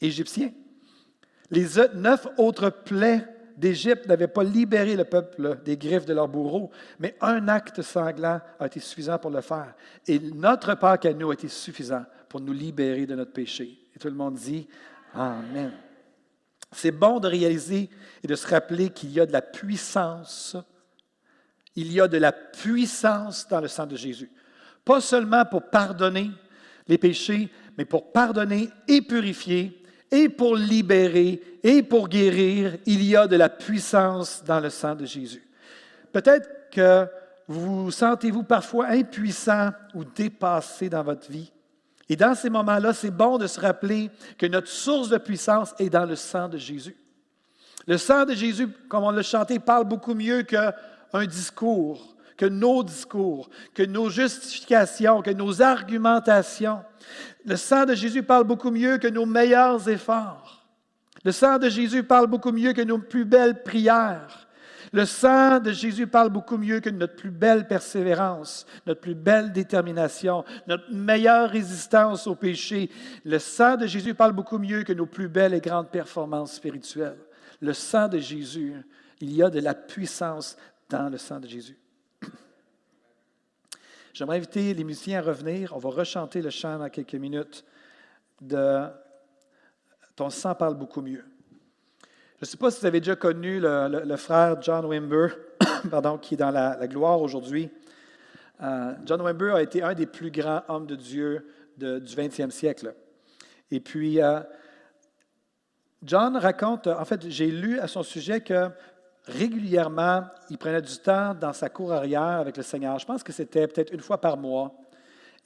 égyptien. 0.00 0.52
Les 1.50 1.66
neuf 1.94 2.26
autres 2.38 2.70
plaies 2.70 3.26
d'Égypte 3.56 4.06
n'avaient 4.06 4.28
pas 4.28 4.44
libéré 4.44 4.96
le 4.96 5.04
peuple 5.04 5.58
des 5.64 5.76
griffes 5.76 6.06
de 6.06 6.14
leurs 6.14 6.28
bourreaux, 6.28 6.70
mais 6.98 7.16
un 7.20 7.48
acte 7.48 7.82
sanglant 7.82 8.40
a 8.58 8.66
été 8.66 8.80
suffisant 8.80 9.18
pour 9.18 9.30
le 9.30 9.40
faire. 9.40 9.74
Et 10.06 10.18
notre 10.18 10.74
Pâque 10.74 11.06
à 11.06 11.12
nous 11.12 11.30
a 11.30 11.34
été 11.34 11.48
suffisant 11.48 12.04
pour 12.28 12.40
nous 12.40 12.52
libérer 12.52 13.06
de 13.06 13.14
notre 13.14 13.32
péché. 13.32 13.78
Et 13.94 13.98
tout 13.98 14.08
le 14.08 14.14
monde 14.14 14.34
dit 14.34 14.66
Amen. 15.14 15.72
C'est 16.74 16.90
bon 16.90 17.20
de 17.20 17.28
réaliser 17.28 17.88
et 18.22 18.26
de 18.26 18.34
se 18.34 18.46
rappeler 18.46 18.90
qu'il 18.90 19.12
y 19.12 19.20
a 19.20 19.26
de 19.26 19.32
la 19.32 19.42
puissance. 19.42 20.56
Il 21.76 21.92
y 21.92 22.00
a 22.00 22.08
de 22.08 22.18
la 22.18 22.32
puissance 22.32 23.46
dans 23.48 23.60
le 23.60 23.68
sang 23.68 23.86
de 23.86 23.96
Jésus. 23.96 24.30
Pas 24.84 25.00
seulement 25.00 25.44
pour 25.44 25.70
pardonner 25.70 26.30
les 26.86 26.98
péchés, 26.98 27.50
mais 27.78 27.84
pour 27.84 28.12
pardonner 28.12 28.70
et 28.86 29.02
purifier, 29.02 29.82
et 30.10 30.28
pour 30.28 30.56
libérer, 30.56 31.40
et 31.62 31.82
pour 31.82 32.08
guérir. 32.08 32.76
Il 32.86 33.02
y 33.02 33.16
a 33.16 33.26
de 33.26 33.36
la 33.36 33.48
puissance 33.48 34.44
dans 34.44 34.60
le 34.60 34.70
sang 34.70 34.94
de 34.94 35.06
Jésus. 35.06 35.42
Peut-être 36.12 36.70
que 36.70 37.08
vous 37.48 37.90
sentez-vous 37.90 38.42
parfois 38.42 38.88
impuissant 38.88 39.70
ou 39.94 40.04
dépassé 40.04 40.88
dans 40.88 41.02
votre 41.02 41.30
vie. 41.30 41.52
Et 42.08 42.16
dans 42.16 42.34
ces 42.34 42.50
moments-là, 42.50 42.92
c'est 42.92 43.10
bon 43.10 43.38
de 43.38 43.46
se 43.46 43.60
rappeler 43.60 44.10
que 44.36 44.46
notre 44.46 44.68
source 44.68 45.08
de 45.08 45.18
puissance 45.18 45.74
est 45.78 45.90
dans 45.90 46.04
le 46.04 46.16
sang 46.16 46.48
de 46.48 46.58
Jésus. 46.58 46.96
Le 47.86 47.98
sang 47.98 48.24
de 48.24 48.34
Jésus, 48.34 48.68
comme 48.88 49.04
on 49.04 49.10
l'a 49.10 49.22
chanté, 49.22 49.58
parle 49.58 49.84
beaucoup 49.84 50.14
mieux 50.14 50.42
qu'un 50.42 51.26
discours, 51.26 52.14
que 52.36 52.46
nos 52.46 52.82
discours, 52.82 53.48
que 53.74 53.82
nos 53.82 54.10
justifications, 54.10 55.22
que 55.22 55.30
nos 55.30 55.62
argumentations. 55.62 56.82
Le 57.44 57.56
sang 57.56 57.84
de 57.84 57.94
Jésus 57.94 58.22
parle 58.22 58.44
beaucoup 58.44 58.70
mieux 58.70 58.98
que 58.98 59.08
nos 59.08 59.26
meilleurs 59.26 59.88
efforts. 59.88 60.66
Le 61.24 61.32
sang 61.32 61.58
de 61.58 61.68
Jésus 61.68 62.02
parle 62.02 62.26
beaucoup 62.26 62.52
mieux 62.52 62.72
que 62.72 62.82
nos 62.82 62.98
plus 62.98 63.24
belles 63.24 63.62
prières. 63.62 64.46
Le 64.94 65.06
sang 65.06 65.58
de 65.58 65.72
Jésus 65.72 66.06
parle 66.06 66.30
beaucoup 66.30 66.56
mieux 66.56 66.78
que 66.78 66.88
notre 66.88 67.16
plus 67.16 67.32
belle 67.32 67.66
persévérance, 67.66 68.64
notre 68.86 69.00
plus 69.00 69.16
belle 69.16 69.50
détermination, 69.50 70.44
notre 70.68 70.88
meilleure 70.92 71.50
résistance 71.50 72.28
au 72.28 72.36
péché. 72.36 72.88
Le 73.24 73.40
sang 73.40 73.76
de 73.76 73.88
Jésus 73.88 74.14
parle 74.14 74.34
beaucoup 74.34 74.56
mieux 74.56 74.84
que 74.84 74.92
nos 74.92 75.06
plus 75.06 75.26
belles 75.26 75.52
et 75.52 75.60
grandes 75.60 75.90
performances 75.90 76.54
spirituelles. 76.54 77.18
Le 77.60 77.72
sang 77.72 78.06
de 78.06 78.18
Jésus, 78.18 78.72
il 79.18 79.32
y 79.34 79.42
a 79.42 79.50
de 79.50 79.58
la 79.58 79.74
puissance 79.74 80.56
dans 80.88 81.08
le 81.08 81.18
sang 81.18 81.40
de 81.40 81.48
Jésus. 81.48 81.76
J'aimerais 84.14 84.36
inviter 84.36 84.74
les 84.74 84.84
musiciens 84.84 85.18
à 85.18 85.22
revenir. 85.22 85.74
On 85.74 85.80
va 85.80 85.90
rechanter 85.90 86.40
le 86.40 86.50
chant 86.50 86.78
dans 86.78 86.88
quelques 86.88 87.16
minutes 87.16 87.64
de 88.40 88.86
Ton 90.14 90.30
sang 90.30 90.54
parle 90.54 90.76
beaucoup 90.76 91.02
mieux. 91.02 91.24
Je 92.40 92.46
ne 92.46 92.46
sais 92.46 92.56
pas 92.56 92.68
si 92.72 92.80
vous 92.80 92.86
avez 92.86 93.00
déjà 93.00 93.14
connu 93.14 93.60
le, 93.60 94.16
frère 94.16 94.60
John 94.60 94.86
Wimber, 94.86 95.28
pardon, 95.90 96.18
qui 96.18 96.34
est 96.34 96.36
dans 96.36 96.50
la, 96.50 96.86
gloire 96.88 97.22
aujourd'hui. 97.22 97.70
Euh, 98.60 98.92
John 99.06 99.22
Wimber 99.22 99.54
a 99.54 99.62
été 99.62 99.84
un 99.84 99.94
des 99.94 100.06
plus 100.06 100.32
grands 100.32 100.62
hommes 100.66 100.86
de 100.86 100.96
Dieu 100.96 101.46
du 101.76 101.86
20e 101.86 102.50
siècle. 102.50 102.92
Et 103.70 103.78
puis, 103.78 104.20
euh, 104.20 104.40
John 106.02 106.36
raconte, 106.36 106.88
en 106.88 107.04
fait, 107.04 107.28
j'ai 107.30 107.46
lu 107.46 107.78
à 107.78 107.86
son 107.86 108.02
sujet 108.02 108.40
que 108.40 108.68
régulièrement, 109.26 110.24
il 110.50 110.58
prenait 110.58 110.82
du 110.82 110.98
temps 110.98 111.34
dans 111.34 111.52
sa 111.52 111.68
cour 111.68 111.92
arrière 111.92 112.40
avec 112.40 112.56
le 112.56 112.64
Seigneur. 112.64 112.98
Je 112.98 113.06
pense 113.06 113.22
que 113.22 113.32
c'était 113.32 113.68
peut-être 113.68 113.92
une 113.92 114.00
fois 114.00 114.20
par 114.20 114.36
mois. 114.36 114.74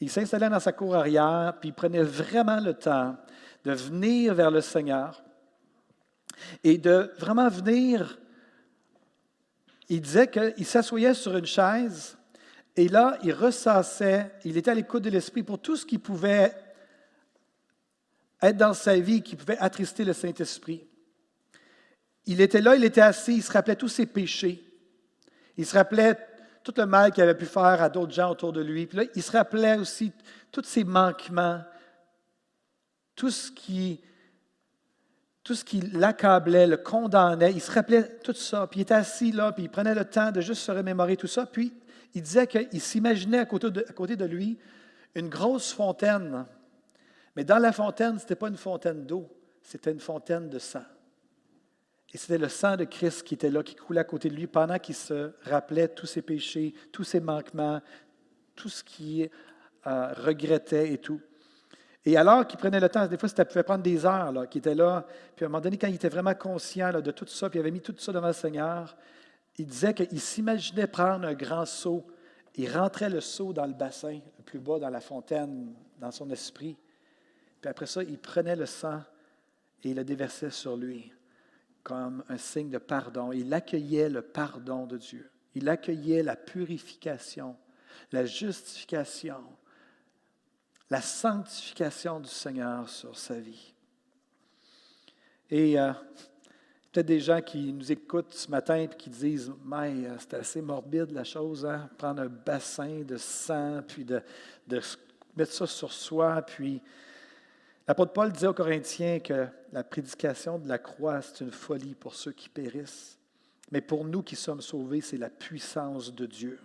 Il 0.00 0.08
s'installait 0.08 0.48
dans 0.48 0.58
sa 0.58 0.72
cour 0.72 0.96
arrière, 0.96 1.52
puis 1.60 1.68
il 1.68 1.74
prenait 1.74 2.02
vraiment 2.02 2.60
le 2.60 2.72
temps 2.72 3.14
de 3.64 3.72
venir 3.72 4.32
vers 4.32 4.50
le 4.50 4.62
Seigneur 4.62 5.22
et 6.64 6.78
de 6.78 7.12
vraiment 7.18 7.48
venir, 7.48 8.18
il 9.88 10.00
disait 10.00 10.28
qu'il 10.28 10.66
s'assoyait 10.66 11.14
sur 11.14 11.36
une 11.36 11.46
chaise 11.46 12.18
et 12.78 12.86
là, 12.86 13.18
il 13.24 13.32
ressassait, 13.32 14.30
il 14.44 14.56
était 14.56 14.70
à 14.70 14.74
l'écoute 14.74 15.02
de 15.02 15.10
l'Esprit 15.10 15.42
pour 15.42 15.60
tout 15.60 15.76
ce 15.76 15.84
qui 15.84 15.98
pouvait 15.98 16.54
être 18.40 18.56
dans 18.56 18.72
sa 18.72 18.96
vie, 19.00 19.20
qui 19.20 19.34
pouvait 19.34 19.58
attrister 19.58 20.04
le 20.04 20.12
Saint-Esprit. 20.12 20.86
Il 22.26 22.40
était 22.40 22.60
là, 22.60 22.76
il 22.76 22.84
était 22.84 23.00
assis, 23.00 23.34
il 23.34 23.42
se 23.42 23.50
rappelait 23.50 23.74
tous 23.74 23.88
ses 23.88 24.06
péchés. 24.06 24.62
Il 25.56 25.66
se 25.66 25.76
rappelait 25.76 26.16
tout 26.62 26.72
le 26.76 26.86
mal 26.86 27.10
qu'il 27.10 27.24
avait 27.24 27.34
pu 27.34 27.46
faire 27.46 27.82
à 27.82 27.88
d'autres 27.88 28.12
gens 28.12 28.30
autour 28.30 28.52
de 28.52 28.60
lui. 28.60 28.86
Puis 28.86 28.98
là, 28.98 29.04
il 29.14 29.22
se 29.24 29.32
rappelait 29.32 29.76
aussi 29.76 30.12
tous 30.52 30.62
ses 30.62 30.84
manquements, 30.84 31.60
tout 33.16 33.30
ce 33.30 33.50
qui 33.50 34.00
tout 35.48 35.54
ce 35.54 35.64
qui 35.64 35.80
l'accablait, 35.80 36.66
le 36.66 36.76
condamnait. 36.76 37.52
Il 37.52 37.62
se 37.62 37.70
rappelait 37.70 38.18
tout 38.18 38.34
ça, 38.34 38.66
puis 38.66 38.80
il 38.80 38.82
était 38.82 38.92
assis 38.92 39.32
là, 39.32 39.50
puis 39.50 39.62
il 39.62 39.70
prenait 39.70 39.94
le 39.94 40.04
temps 40.04 40.30
de 40.30 40.42
juste 40.42 40.60
se 40.60 40.70
remémorer 40.70 41.16
tout 41.16 41.26
ça. 41.26 41.46
Puis 41.46 41.72
il 42.12 42.20
disait 42.20 42.46
qu'il 42.46 42.82
s'imaginait 42.82 43.38
à 43.38 43.46
côté, 43.46 43.70
de, 43.70 44.24
lui 44.26 44.58
une 45.14 45.30
grosse 45.30 45.72
fontaine. 45.72 46.44
Mais 47.34 47.44
dans 47.44 47.56
la 47.56 47.72
fontaine, 47.72 48.18
ce 48.18 48.24
n'était 48.24 48.34
pas 48.34 48.48
une 48.48 48.58
fontaine 48.58 49.06
d'eau, 49.06 49.26
c'était 49.62 49.90
une 49.90 50.00
fontaine 50.00 50.50
de 50.50 50.58
sang. 50.58 50.84
Et 52.12 52.18
c'était 52.18 52.36
le 52.36 52.50
sang 52.50 52.76
de 52.76 52.84
Christ 52.84 53.22
qui 53.22 53.32
était 53.32 53.48
là, 53.48 53.62
qui 53.62 53.74
coulait 53.74 54.00
à 54.00 54.04
côté 54.04 54.28
de 54.28 54.34
lui 54.34 54.48
pendant 54.48 54.78
qu'il 54.78 54.96
se 54.96 55.30
rappelait 55.44 55.88
tous 55.88 56.04
ses 56.04 56.20
péchés, 56.20 56.74
tous 56.92 57.04
ses 57.04 57.20
manquements, 57.20 57.80
tout 58.54 58.68
ce 58.68 58.84
qu'il 58.84 59.30
euh, 59.86 60.12
regrettait 60.12 60.92
et 60.92 60.98
tout. 60.98 61.22
Et 62.08 62.16
alors 62.16 62.46
qu'il 62.46 62.58
prenait 62.58 62.80
le 62.80 62.88
temps, 62.88 63.06
des 63.06 63.18
fois, 63.18 63.28
ça 63.28 63.44
pouvait 63.44 63.62
prendre 63.62 63.82
des 63.82 64.06
heures, 64.06 64.32
qu'il 64.48 64.60
était 64.60 64.74
là. 64.74 65.04
Puis 65.36 65.44
à 65.44 65.46
un 65.46 65.50
moment 65.50 65.60
donné, 65.60 65.76
quand 65.76 65.88
il 65.88 65.96
était 65.96 66.08
vraiment 66.08 66.34
conscient 66.34 66.90
de 66.90 67.10
tout 67.10 67.26
ça, 67.26 67.50
puis 67.50 67.58
il 67.58 67.60
avait 67.60 67.70
mis 67.70 67.82
tout 67.82 67.94
ça 67.98 68.12
devant 68.12 68.28
le 68.28 68.32
Seigneur, 68.32 68.96
il 69.58 69.66
disait 69.66 69.92
qu'il 69.92 70.18
s'imaginait 70.18 70.86
prendre 70.86 71.28
un 71.28 71.34
grand 71.34 71.66
seau. 71.66 72.06
Il 72.54 72.74
rentrait 72.74 73.10
le 73.10 73.20
seau 73.20 73.52
dans 73.52 73.66
le 73.66 73.74
bassin, 73.74 74.20
le 74.38 74.42
plus 74.42 74.58
bas, 74.58 74.78
dans 74.78 74.88
la 74.88 75.02
fontaine, 75.02 75.74
dans 75.98 76.10
son 76.10 76.30
esprit. 76.30 76.78
Puis 77.60 77.68
après 77.68 77.84
ça, 77.84 78.02
il 78.02 78.18
prenait 78.18 78.56
le 78.56 78.64
sang 78.64 79.02
et 79.84 79.90
il 79.90 79.96
le 79.96 80.02
déversait 80.02 80.48
sur 80.48 80.78
lui 80.78 81.12
comme 81.82 82.24
un 82.30 82.38
signe 82.38 82.70
de 82.70 82.78
pardon. 82.78 83.32
Il 83.32 83.52
accueillait 83.52 84.08
le 84.08 84.22
pardon 84.22 84.86
de 84.86 84.96
Dieu. 84.96 85.30
Il 85.54 85.68
accueillait 85.68 86.22
la 86.22 86.36
purification, 86.36 87.54
la 88.12 88.24
justification, 88.24 89.44
la 90.90 91.00
sanctification 91.00 92.20
du 92.20 92.28
Seigneur 92.28 92.88
sur 92.88 93.16
sa 93.16 93.38
vie. 93.38 93.74
Et 95.50 95.78
euh, 95.78 95.92
peut-être 96.92 97.06
des 97.06 97.20
gens 97.20 97.40
qui 97.40 97.72
nous 97.72 97.90
écoutent 97.92 98.32
ce 98.32 98.50
matin 98.50 98.76
et 98.76 98.88
qui 98.88 99.10
disent 99.10 99.52
Mais 99.64 100.06
euh, 100.06 100.16
c'est 100.18 100.34
assez 100.34 100.62
morbide 100.62 101.10
la 101.10 101.24
chose, 101.24 101.64
hein? 101.66 101.88
prendre 101.98 102.22
un 102.22 102.28
bassin 102.28 103.02
de 103.02 103.16
sang, 103.16 103.82
puis 103.86 104.04
de, 104.04 104.22
mettre 105.36 105.52
ça 105.52 105.66
sur 105.66 105.92
soi. 105.92 106.42
Puis 106.42 106.82
l'apôtre 107.86 108.12
Paul 108.12 108.32
disait 108.32 108.46
aux 108.46 108.54
Corinthiens 108.54 109.20
que 109.20 109.46
la 109.72 109.84
prédication 109.84 110.58
de 110.58 110.68
la 110.68 110.78
croix, 110.78 111.20
c'est 111.22 111.44
une 111.44 111.52
folie 111.52 111.94
pour 111.94 112.14
ceux 112.14 112.32
qui 112.32 112.48
périssent. 112.48 113.18
Mais 113.70 113.82
pour 113.82 114.04
nous 114.04 114.22
qui 114.22 114.36
sommes 114.36 114.62
sauvés, 114.62 115.02
c'est 115.02 115.18
la 115.18 115.28
puissance 115.28 116.14
de 116.14 116.24
Dieu. 116.24 116.58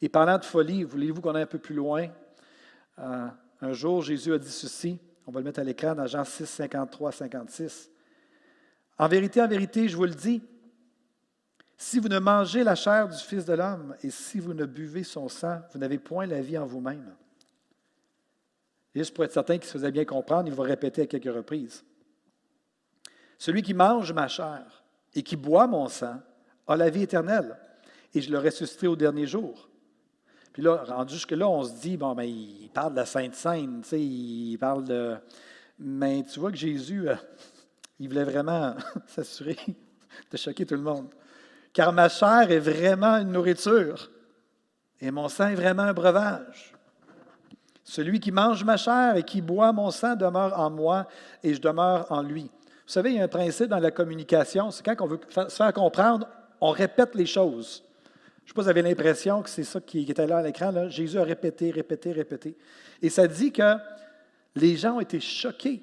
Et 0.00 0.08
parlant 0.08 0.38
de 0.38 0.44
folie, 0.44 0.82
voulez-vous 0.82 1.20
qu'on 1.20 1.34
aille 1.34 1.42
un 1.42 1.46
peu 1.46 1.58
plus 1.58 1.74
loin? 1.74 2.08
Euh, 2.98 3.28
un 3.60 3.72
jour, 3.72 4.02
Jésus 4.02 4.32
a 4.32 4.38
dit 4.38 4.50
ceci, 4.50 4.98
on 5.26 5.30
va 5.32 5.40
le 5.40 5.44
mettre 5.44 5.60
à 5.60 5.64
l'écran 5.64 5.94
dans 5.94 6.06
Jean 6.06 6.24
6, 6.24 6.46
53, 6.46 7.12
56. 7.12 7.90
En 8.98 9.08
vérité, 9.08 9.42
en 9.42 9.48
vérité, 9.48 9.88
je 9.88 9.96
vous 9.96 10.04
le 10.04 10.14
dis, 10.14 10.42
si 11.76 11.98
vous 11.98 12.08
ne 12.08 12.18
mangez 12.18 12.64
la 12.64 12.74
chair 12.74 13.08
du 13.08 13.18
Fils 13.18 13.44
de 13.44 13.52
l'homme 13.52 13.94
et 14.02 14.10
si 14.10 14.40
vous 14.40 14.54
ne 14.54 14.64
buvez 14.64 15.04
son 15.04 15.28
sang, 15.28 15.60
vous 15.72 15.78
n'avez 15.78 15.98
point 15.98 16.26
la 16.26 16.40
vie 16.40 16.56
en 16.56 16.64
vous-même. 16.64 17.14
Juste 18.94 19.14
pour 19.14 19.24
être 19.24 19.32
certain 19.32 19.58
qu'il 19.58 19.66
se 19.66 19.72
faisait 19.72 19.92
bien 19.92 20.06
comprendre, 20.06 20.48
il 20.48 20.54
va 20.54 20.64
répéter 20.64 21.02
à 21.02 21.06
quelques 21.06 21.34
reprises. 21.34 21.84
Celui 23.36 23.60
qui 23.60 23.74
mange 23.74 24.12
ma 24.14 24.28
chair 24.28 24.84
et 25.14 25.22
qui 25.22 25.36
boit 25.36 25.66
mon 25.66 25.88
sang 25.88 26.18
a 26.66 26.76
la 26.76 26.88
vie 26.88 27.02
éternelle, 27.02 27.58
et 28.14 28.22
je 28.22 28.30
le 28.30 28.38
ressusciterai 28.38 28.86
au 28.86 28.96
dernier 28.96 29.26
jour. 29.26 29.68
Puis 30.56 30.62
là, 30.62 30.84
rendu 30.88 31.12
jusque-là, 31.12 31.46
on 31.46 31.64
se 31.64 31.74
dit, 31.74 31.98
bon, 31.98 32.14
ben, 32.14 32.22
il 32.22 32.70
parle 32.72 32.92
de 32.92 32.96
la 32.96 33.04
Sainte 33.04 33.34
Seine, 33.34 33.82
tu 33.82 33.88
sais, 33.90 34.00
il 34.00 34.56
parle 34.56 34.84
de. 34.84 35.14
Mais 35.78 36.22
tu 36.22 36.40
vois 36.40 36.50
que 36.50 36.56
Jésus, 36.56 37.10
euh, 37.10 37.14
il 38.00 38.08
voulait 38.08 38.24
vraiment 38.24 38.74
s'assurer 39.06 39.58
de 40.32 40.36
choquer 40.38 40.64
tout 40.64 40.76
le 40.76 40.80
monde. 40.80 41.08
Car 41.74 41.92
ma 41.92 42.08
chair 42.08 42.50
est 42.50 42.58
vraiment 42.58 43.18
une 43.18 43.32
nourriture 43.32 44.10
et 44.98 45.10
mon 45.10 45.28
sang 45.28 45.48
est 45.48 45.56
vraiment 45.56 45.82
un 45.82 45.92
breuvage. 45.92 46.72
Celui 47.84 48.18
qui 48.18 48.32
mange 48.32 48.64
ma 48.64 48.78
chair 48.78 49.14
et 49.16 49.24
qui 49.24 49.42
boit 49.42 49.74
mon 49.74 49.90
sang 49.90 50.16
demeure 50.16 50.58
en 50.58 50.70
moi 50.70 51.06
et 51.42 51.52
je 51.52 51.60
demeure 51.60 52.10
en 52.10 52.22
lui. 52.22 52.44
Vous 52.44 52.92
savez, 52.92 53.10
il 53.10 53.16
y 53.16 53.20
a 53.20 53.24
un 53.24 53.28
principe 53.28 53.68
dans 53.68 53.78
la 53.78 53.90
communication, 53.90 54.70
c'est 54.70 54.82
quand 54.82 55.04
on 55.04 55.06
veut 55.06 55.20
se 55.28 55.54
faire 55.54 55.74
comprendre, 55.74 56.26
on 56.62 56.70
répète 56.70 57.14
les 57.14 57.26
choses. 57.26 57.85
Je 58.46 58.52
ne 58.52 58.54
sais 58.54 58.54
pas 58.54 58.62
si 58.62 58.64
vous 58.66 58.70
avez 58.70 58.82
l'impression 58.82 59.42
que 59.42 59.50
c'est 59.50 59.64
ça 59.64 59.80
qui 59.80 60.08
était 60.08 60.24
là 60.24 60.38
à 60.38 60.42
l'écran. 60.42 60.88
Jésus 60.88 61.18
a 61.18 61.24
répété, 61.24 61.72
répété, 61.72 62.12
répété. 62.12 62.56
Et 63.02 63.10
ça 63.10 63.26
dit 63.26 63.50
que 63.50 63.74
les 64.54 64.76
gens 64.76 64.94
ont 64.94 65.00
été 65.00 65.18
choqués 65.18 65.82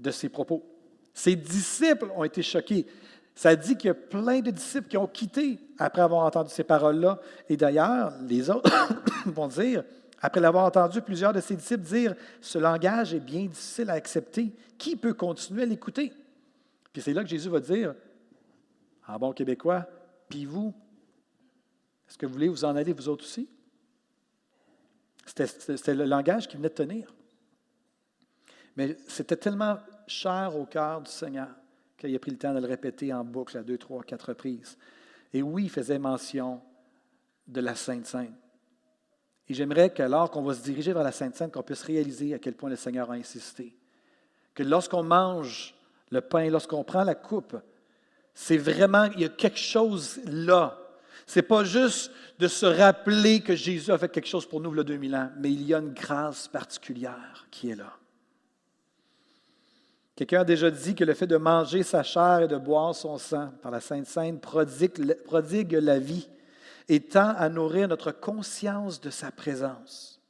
de 0.00 0.10
ses 0.10 0.30
propos. 0.30 0.64
Ses 1.12 1.36
disciples 1.36 2.10
ont 2.16 2.24
été 2.24 2.42
choqués. 2.42 2.86
Ça 3.34 3.54
dit 3.54 3.76
qu'il 3.76 3.88
y 3.88 3.90
a 3.90 3.94
plein 3.94 4.40
de 4.40 4.50
disciples 4.50 4.88
qui 4.88 4.96
ont 4.96 5.06
quitté 5.06 5.58
après 5.78 6.00
avoir 6.00 6.24
entendu 6.24 6.48
ces 6.48 6.64
paroles-là. 6.64 7.20
Et 7.50 7.58
d'ailleurs, 7.58 8.14
les 8.26 8.48
autres 8.48 8.70
vont 9.26 9.46
dire, 9.46 9.84
après 10.22 10.40
l'avoir 10.40 10.64
entendu 10.64 11.02
plusieurs 11.02 11.34
de 11.34 11.40
ses 11.42 11.56
disciples 11.56 11.84
dire, 11.84 12.14
ce 12.40 12.58
langage 12.58 13.12
est 13.12 13.20
bien 13.20 13.44
difficile 13.44 13.90
à 13.90 13.94
accepter. 13.94 14.50
Qui 14.78 14.96
peut 14.96 15.12
continuer 15.12 15.64
à 15.64 15.66
l'écouter? 15.66 16.10
Puis 16.90 17.02
c'est 17.02 17.12
là 17.12 17.22
que 17.22 17.28
Jésus 17.28 17.50
va 17.50 17.60
dire, 17.60 17.94
en 19.06 19.18
bon 19.18 19.32
québécois, 19.32 19.84
puis 20.30 20.46
vous, 20.46 20.72
est-ce 22.08 22.18
que 22.18 22.26
vous 22.26 22.32
voulez 22.32 22.48
vous 22.48 22.64
en 22.64 22.76
aller, 22.76 22.92
vous 22.92 23.08
autres 23.08 23.24
aussi? 23.24 23.48
C'était 25.26 25.94
le 25.94 26.04
langage 26.04 26.46
qu'il 26.46 26.58
venait 26.58 26.68
de 26.68 26.74
tenir. 26.74 27.14
Mais 28.76 28.96
c'était 29.08 29.36
tellement 29.36 29.78
cher 30.06 30.54
au 30.56 30.66
cœur 30.66 31.00
du 31.00 31.10
Seigneur 31.10 31.48
qu'il 31.96 32.14
a 32.14 32.18
pris 32.18 32.30
le 32.30 32.38
temps 32.38 32.54
de 32.54 32.60
le 32.60 32.66
répéter 32.66 33.12
en 33.12 33.24
boucle 33.24 33.56
à 33.56 33.62
deux, 33.62 33.78
trois, 33.78 34.02
quatre 34.02 34.28
reprises. 34.28 34.76
Et 35.32 35.42
oui, 35.42 35.64
il 35.64 35.70
faisait 35.70 35.98
mention 35.98 36.60
de 37.46 37.60
la 37.60 37.74
Sainte 37.74 38.06
Sainte. 38.06 38.34
Et 39.48 39.54
j'aimerais 39.54 39.90
qu'alors 39.90 40.30
qu'on 40.30 40.42
va 40.42 40.54
se 40.54 40.62
diriger 40.62 40.92
vers 40.92 41.04
la 41.04 41.12
Sainte 41.12 41.36
Sainte, 41.36 41.52
qu'on 41.52 41.62
puisse 41.62 41.82
réaliser 41.82 42.34
à 42.34 42.38
quel 42.38 42.54
point 42.54 42.68
le 42.68 42.76
Seigneur 42.76 43.10
a 43.10 43.14
insisté. 43.14 43.76
Que 44.54 44.62
lorsqu'on 44.62 45.02
mange 45.02 45.74
le 46.10 46.20
pain, 46.20 46.48
lorsqu'on 46.50 46.84
prend 46.84 47.04
la 47.04 47.14
coupe, 47.14 47.56
c'est 48.34 48.58
vraiment, 48.58 49.04
il 49.04 49.20
y 49.20 49.24
a 49.24 49.28
quelque 49.28 49.58
chose 49.58 50.20
là. 50.24 50.78
Ce 51.26 51.38
n'est 51.38 51.42
pas 51.42 51.64
juste 51.64 52.12
de 52.38 52.46
se 52.46 52.66
rappeler 52.66 53.40
que 53.40 53.56
Jésus 53.56 53.90
a 53.90 53.98
fait 53.98 54.08
quelque 54.08 54.28
chose 54.28 54.46
pour 54.46 54.60
nous 54.60 54.78
a 54.78 54.84
2000 54.84 55.14
ans, 55.16 55.30
mais 55.38 55.52
il 55.52 55.62
y 55.62 55.74
a 55.74 55.78
une 55.78 55.92
grâce 55.92 56.46
particulière 56.46 57.46
qui 57.50 57.70
est 57.70 57.76
là. 57.76 57.92
Quelqu'un 60.14 60.40
a 60.40 60.44
déjà 60.44 60.70
dit 60.70 60.94
que 60.94 61.04
le 61.04 61.12
fait 61.12 61.26
de 61.26 61.36
manger 61.36 61.82
sa 61.82 62.02
chair 62.02 62.40
et 62.40 62.48
de 62.48 62.56
boire 62.56 62.94
son 62.94 63.18
sang 63.18 63.52
par 63.60 63.70
la 63.70 63.80
Sainte 63.80 64.40
prodigue, 64.40 65.14
prodigue 65.24 65.72
la 65.72 65.98
vie 65.98 66.28
et 66.88 67.00
tend 67.00 67.34
à 67.36 67.48
nourrir 67.48 67.88
notre 67.88 68.12
conscience 68.12 69.00
de 69.00 69.10
sa 69.10 69.30
présence. 69.30 70.20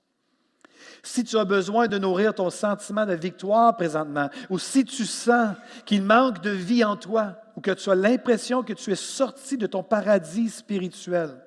Si 1.03 1.23
tu 1.23 1.39
as 1.39 1.45
besoin 1.45 1.87
de 1.87 1.99
nourrir 1.99 2.35
ton 2.35 2.51
sentiment 2.51 3.07
de 3.07 3.15
victoire 3.15 3.77
présentement, 3.77 4.29
ou 4.51 4.59
si 4.59 4.85
tu 4.85 5.05
sens 5.05 5.55
qu'il 5.85 6.03
manque 6.03 6.43
de 6.43 6.51
vie 6.51 6.83
en 6.83 6.97
toi, 6.97 7.37
ou 7.57 7.61
que 7.63 7.71
tu 7.71 7.91
as 7.91 7.95
l'impression 7.95 8.63
que 8.63 8.75
tu 8.75 8.93
es 8.93 8.97
sorti 8.97 9.57
de 9.57 9.67
ton 9.67 9.83
paradis 9.83 10.51
spirituel, 10.51 11.43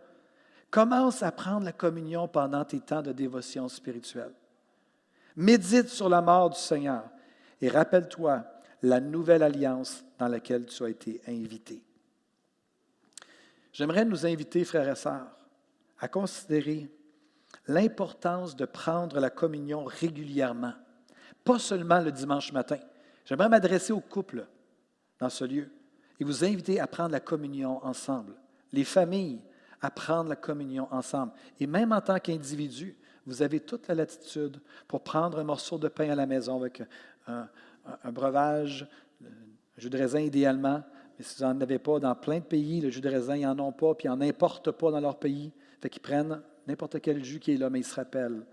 commence 0.72 1.22
à 1.22 1.32
prendre 1.32 1.66
la 1.66 1.72
communion 1.72 2.28
pendant 2.28 2.66
tes 2.66 2.80
temps 2.80 3.04
de 3.04 3.12
dévotion 3.12 3.70
spirituelle. 3.70 4.34
Médite 5.36 5.88
sur 5.88 6.10
la 6.10 6.22
mort 6.22 6.50
du 6.50 6.60
Seigneur 6.60 7.04
et 7.62 7.70
rappelle-toi 7.70 8.44
la 8.82 9.00
nouvelle 9.00 9.44
alliance 9.44 10.04
dans 10.18 10.28
laquelle 10.28 10.66
tu 10.66 10.84
as 10.84 10.90
été 10.90 11.22
invité. 11.28 11.84
J'aimerais 13.72 14.06
nous 14.06 14.26
inviter, 14.26 14.66
frères 14.66 14.90
et 14.90 14.96
sœurs, 14.96 15.38
à 16.00 16.08
considérer 16.08 16.90
l'importance 17.68 18.56
de 18.56 18.66
prendre 18.66 19.20
la 19.20 19.30
communion 19.30 19.84
régulièrement, 19.86 20.74
pas 21.44 21.60
seulement 21.60 22.00
le 22.00 22.12
dimanche 22.12 22.52
matin. 22.52 22.80
J'aimerais 23.26 23.50
m'adresser 23.50 23.94
aux 23.94 24.02
couples 24.02 24.48
dans 25.20 25.30
ce 25.30 25.46
lieu 25.46 25.70
et 26.20 26.24
vous 26.24 26.44
inviter 26.44 26.80
à 26.80 26.88
prendre 26.88 27.12
la 27.12 27.20
communion 27.20 27.84
ensemble. 27.86 28.34
Les 28.72 28.84
familles, 28.84 29.42
à 29.82 29.90
prendre 29.90 30.30
la 30.30 30.36
communion 30.36 30.88
ensemble. 30.92 31.32
Et 31.60 31.68
même 31.68 31.92
en 31.92 32.02
tant 32.02 32.20
qu'individu, 32.20 32.96
vous 33.26 33.42
avez 33.42 33.60
toute 33.60 33.88
la 33.88 33.96
latitude 33.96 34.60
pour 34.88 35.04
prendre 35.04 35.40
un 35.40 35.44
morceau 35.44 35.78
de 35.78 35.88
pain 35.88 36.10
à 36.10 36.16
la 36.16 36.26
maison 36.26 36.58
avec 36.58 36.84
un, 37.28 37.48
breuvage, 38.12 38.88
un 39.24 39.28
jus 39.78 39.90
de 39.90 39.98
raisin 39.98 40.20
idéalement. 40.20 40.84
Mais 41.18 41.24
si 41.24 41.38
vous 41.38 41.46
n'en 41.46 41.60
avez 41.62 41.80
pas 41.80 42.00
dans 42.00 42.16
plein 42.16 42.40
de 42.40 42.44
pays, 42.44 42.82
le 42.82 42.90
jus 42.90 43.02
de 43.02 43.10
raisin, 43.10 43.36
ils 43.36 43.44
n'en 43.44 43.60
ont 43.60 43.72
pas, 43.72 43.94
puis 43.94 44.08
ils 44.08 44.12
n'en 44.12 44.22
importent 44.22 44.72
pas 44.72 44.92
dans 44.92 45.00
leur 45.00 45.18
pays. 45.18 45.52
Fait 45.82 45.90
qu'ils 45.90 46.02
prennent 46.02 46.42
n'importe 46.68 47.00
quel 47.02 47.24
jus 47.24 47.40
qui 47.40 47.54
est 47.54 47.58
là, 47.58 47.70
mais 47.70 47.80
ils 47.80 47.86
se 47.86 47.96
rappellent 47.96 48.46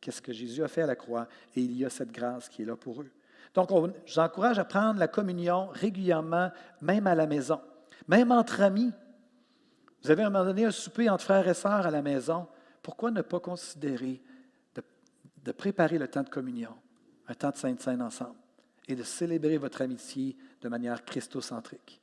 qu'est-ce 0.00 0.22
que 0.22 0.32
Jésus 0.32 0.62
a 0.62 0.68
fait 0.68 0.82
à 0.82 0.86
la 0.86 0.96
croix, 0.96 1.26
et 1.56 1.60
il 1.60 1.76
y 1.76 1.84
a 1.84 1.90
cette 1.90 2.12
grâce 2.12 2.48
qui 2.48 2.62
est 2.62 2.66
là 2.66 2.76
pour 2.76 3.02
eux. 3.02 3.10
Donc, 3.54 3.70
j'encourage 4.06 4.58
à 4.58 4.64
prendre 4.64 4.98
la 4.98 5.06
communion 5.06 5.68
régulièrement, 5.68 6.50
même 6.80 7.06
à 7.06 7.14
la 7.14 7.26
maison, 7.26 7.60
même 8.08 8.32
entre 8.32 8.60
amis. 8.60 8.92
Vous 10.02 10.10
avez 10.10 10.24
à 10.24 10.26
un 10.26 10.30
moment 10.30 10.44
donné 10.44 10.66
un 10.66 10.72
souper 10.72 11.08
entre 11.08 11.24
frères 11.24 11.46
et 11.48 11.54
sœurs 11.54 11.86
à 11.86 11.90
la 11.90 12.02
maison. 12.02 12.48
Pourquoi 12.82 13.12
ne 13.12 13.22
pas 13.22 13.40
considérer 13.40 14.20
de, 15.44 15.52
préparer 15.52 15.98
le 15.98 16.08
temps 16.08 16.24
de 16.24 16.28
communion, 16.28 16.74
un 17.28 17.34
temps 17.34 17.50
de 17.50 17.56
Sainte-Seine 17.56 18.02
ensemble, 18.02 18.34
et 18.88 18.96
de 18.96 19.02
célébrer 19.04 19.56
votre 19.56 19.82
amitié 19.82 20.36
de 20.60 20.68
manière 20.68 21.04
christocentrique? 21.04 22.00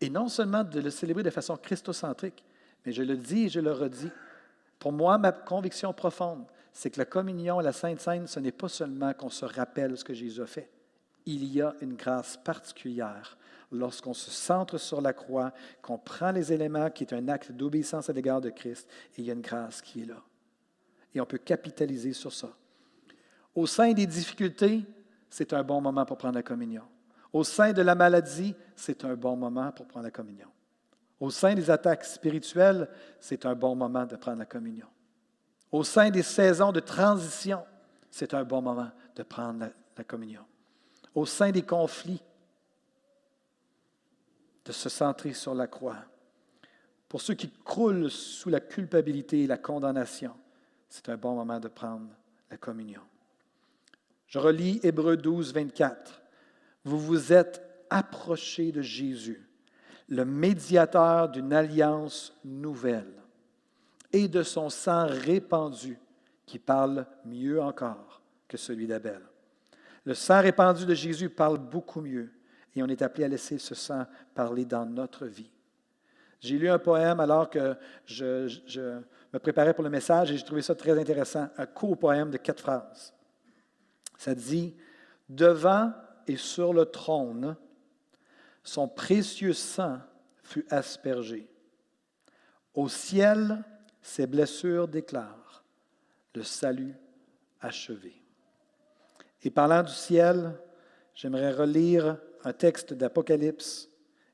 Et 0.00 0.10
non 0.10 0.28
seulement 0.28 0.64
de 0.64 0.80
le 0.80 0.90
célébrer 0.90 1.22
de 1.22 1.30
façon 1.30 1.56
christocentrique, 1.56 2.42
mais 2.84 2.92
je 2.92 3.02
le 3.02 3.16
dis 3.16 3.44
et 3.44 3.48
je 3.50 3.60
le 3.60 3.72
redis. 3.72 4.10
Pour 4.78 4.92
moi, 4.92 5.16
ma 5.18 5.30
conviction 5.30 5.92
profonde, 5.92 6.44
c'est 6.72 6.90
que 6.90 6.98
la 6.98 7.04
communion, 7.04 7.60
la 7.60 7.72
Sainte 7.72 8.00
Seine, 8.00 8.26
ce 8.26 8.40
n'est 8.40 8.52
pas 8.52 8.68
seulement 8.68 9.12
qu'on 9.14 9.30
se 9.30 9.44
rappelle 9.44 9.96
ce 9.96 10.04
que 10.04 10.14
Jésus 10.14 10.42
a 10.42 10.46
fait. 10.46 10.70
Il 11.26 11.44
y 11.44 11.60
a 11.60 11.74
une 11.80 11.94
grâce 11.94 12.36
particulière 12.36 13.36
lorsqu'on 13.72 14.14
se 14.14 14.30
centre 14.30 14.78
sur 14.78 15.00
la 15.00 15.12
croix, 15.12 15.52
qu'on 15.82 15.98
prend 15.98 16.32
les 16.32 16.52
éléments 16.52 16.90
qui 16.90 17.04
est 17.04 17.12
un 17.12 17.28
acte 17.28 17.52
d'obéissance 17.52 18.10
à 18.10 18.12
l'égard 18.12 18.40
de 18.40 18.50
Christ, 18.50 18.88
et 19.16 19.20
il 19.20 19.26
y 19.26 19.30
a 19.30 19.34
une 19.34 19.40
grâce 19.40 19.80
qui 19.80 20.02
est 20.02 20.06
là. 20.06 20.22
Et 21.14 21.20
on 21.20 21.26
peut 21.26 21.38
capitaliser 21.38 22.12
sur 22.12 22.32
ça. 22.32 22.50
Au 23.54 23.66
sein 23.66 23.92
des 23.92 24.06
difficultés, 24.06 24.84
c'est 25.28 25.52
un 25.52 25.62
bon 25.62 25.80
moment 25.80 26.04
pour 26.04 26.18
prendre 26.18 26.34
la 26.34 26.42
communion. 26.42 26.84
Au 27.32 27.44
sein 27.44 27.72
de 27.72 27.82
la 27.82 27.94
maladie, 27.94 28.54
c'est 28.74 29.04
un 29.04 29.14
bon 29.14 29.36
moment 29.36 29.70
pour 29.72 29.86
prendre 29.86 30.04
la 30.04 30.10
communion. 30.10 30.48
Au 31.20 31.30
sein 31.30 31.54
des 31.54 31.70
attaques 31.70 32.04
spirituelles, 32.04 32.88
c'est 33.20 33.46
un 33.46 33.54
bon 33.54 33.76
moment 33.76 34.06
de 34.06 34.16
prendre 34.16 34.38
la 34.38 34.46
communion. 34.46 34.86
Au 35.72 35.84
sein 35.84 36.10
des 36.10 36.22
saisons 36.22 36.72
de 36.72 36.80
transition, 36.80 37.64
c'est 38.10 38.34
un 38.34 38.44
bon 38.44 38.60
moment 38.60 38.90
de 39.14 39.22
prendre 39.22 39.68
la, 39.96 40.04
communion. 40.04 40.44
Au 41.14 41.26
sein 41.26 41.50
des 41.50 41.62
conflits, 41.62 42.22
de 44.64 44.72
se 44.72 44.88
centrer 44.88 45.32
sur 45.32 45.54
la 45.54 45.66
croix. 45.66 46.04
Pour 47.08 47.20
ceux 47.20 47.34
qui 47.34 47.50
croulent 47.64 48.08
sous 48.08 48.48
la 48.48 48.60
culpabilité 48.60 49.42
et 49.42 49.46
la 49.46 49.58
condamnation, 49.58 50.34
c'est 50.88 51.08
un 51.08 51.16
bon 51.16 51.34
moment 51.34 51.60
de 51.60 51.68
prendre 51.68 52.08
la 52.50 52.56
communion. 52.56 53.02
Je 54.26 54.38
relis 54.38 54.80
Hébreu 54.82 55.16
12, 55.16 55.52
24. 55.52 56.22
Vous 56.84 56.98
vous 56.98 57.32
êtes 57.32 57.62
approchés 57.90 58.72
de 58.72 58.80
Jésus 58.80 59.50
le 60.10 60.24
médiateur 60.24 61.28
d'une 61.28 61.52
alliance 61.52 62.36
nouvelle 62.44 63.19
et 64.12 64.28
de 64.28 64.42
son 64.42 64.70
sang 64.70 65.06
répandu 65.06 65.98
qui 66.46 66.58
parle 66.58 67.06
mieux 67.24 67.60
encore 67.62 68.22
que 68.48 68.56
celui 68.56 68.86
d'Abel. 68.86 69.20
Le 70.04 70.14
sang 70.14 70.40
répandu 70.40 70.86
de 70.86 70.94
Jésus 70.94 71.30
parle 71.30 71.58
beaucoup 71.58 72.00
mieux 72.00 72.30
et 72.74 72.82
on 72.82 72.88
est 72.88 73.02
appelé 73.02 73.24
à 73.24 73.28
laisser 73.28 73.58
ce 73.58 73.74
sang 73.74 74.06
parler 74.34 74.64
dans 74.64 74.86
notre 74.86 75.26
vie. 75.26 75.50
J'ai 76.40 76.58
lu 76.58 76.68
un 76.68 76.78
poème 76.78 77.20
alors 77.20 77.50
que 77.50 77.76
je, 78.06 79.00
me 79.32 79.38
préparais 79.38 79.74
pour 79.74 79.84
le 79.84 79.90
message 79.90 80.32
et 80.32 80.36
j'ai 80.36 80.44
trouvé 80.44 80.62
ça 80.62 80.74
très 80.74 80.98
intéressant, 80.98 81.48
un 81.56 81.66
court 81.66 81.98
poème 81.98 82.30
de 82.30 82.38
quatre 82.38 82.60
phrases. 82.60 83.14
Ça 84.16 84.34
dit, 84.34 84.74
Devant 85.28 85.92
et 86.26 86.36
sur 86.36 86.72
le 86.72 86.86
trône, 86.86 87.56
son 88.64 88.88
précieux 88.88 89.52
sang 89.52 89.98
fut 90.42 90.66
aspergé. 90.70 91.48
Au 92.74 92.88
ciel, 92.88 93.62
ses 94.02 94.26
blessures 94.26 94.88
déclarent 94.88 95.64
le 96.34 96.42
salut 96.42 96.94
achevé. 97.60 98.14
Et 99.42 99.50
parlant 99.50 99.82
du 99.82 99.92
ciel, 99.92 100.54
j'aimerais 101.14 101.52
relire 101.52 102.16
un 102.44 102.52
texte 102.52 102.94
d'Apocalypse 102.94 103.88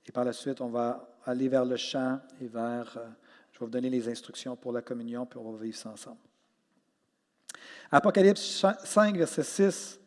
et 0.06 0.12
par 0.12 0.24
la 0.24 0.32
suite, 0.32 0.60
on 0.60 0.68
va 0.68 1.08
aller 1.24 1.48
vers 1.48 1.64
le 1.64 1.76
chant 1.76 2.20
et 2.40 2.46
vers, 2.46 2.96
euh, 2.96 3.08
je 3.52 3.58
vais 3.58 3.66
vous 3.66 3.70
donner 3.70 3.90
les 3.90 4.08
instructions 4.08 4.54
pour 4.54 4.72
la 4.72 4.82
communion, 4.82 5.26
puis 5.26 5.38
on 5.38 5.50
va 5.50 5.62
vivre 5.62 5.76
ça 5.76 5.90
ensemble. 5.90 6.20
Apocalypse 7.90 8.64
5, 8.84 9.16
verset 9.16 9.42
6 9.42 10.00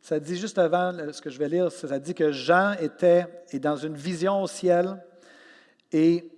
ça 0.00 0.18
dit 0.18 0.36
juste 0.36 0.58
avant 0.58 0.92
ce 1.12 1.20
que 1.20 1.28
je 1.28 1.38
vais 1.38 1.48
lire, 1.48 1.70
ça 1.70 1.98
dit 1.98 2.14
que 2.14 2.32
Jean 2.32 2.72
était 2.80 3.26
est 3.50 3.58
dans 3.58 3.76
une 3.76 3.94
vision 3.94 4.42
au 4.42 4.46
ciel 4.46 4.96
et 5.92 6.30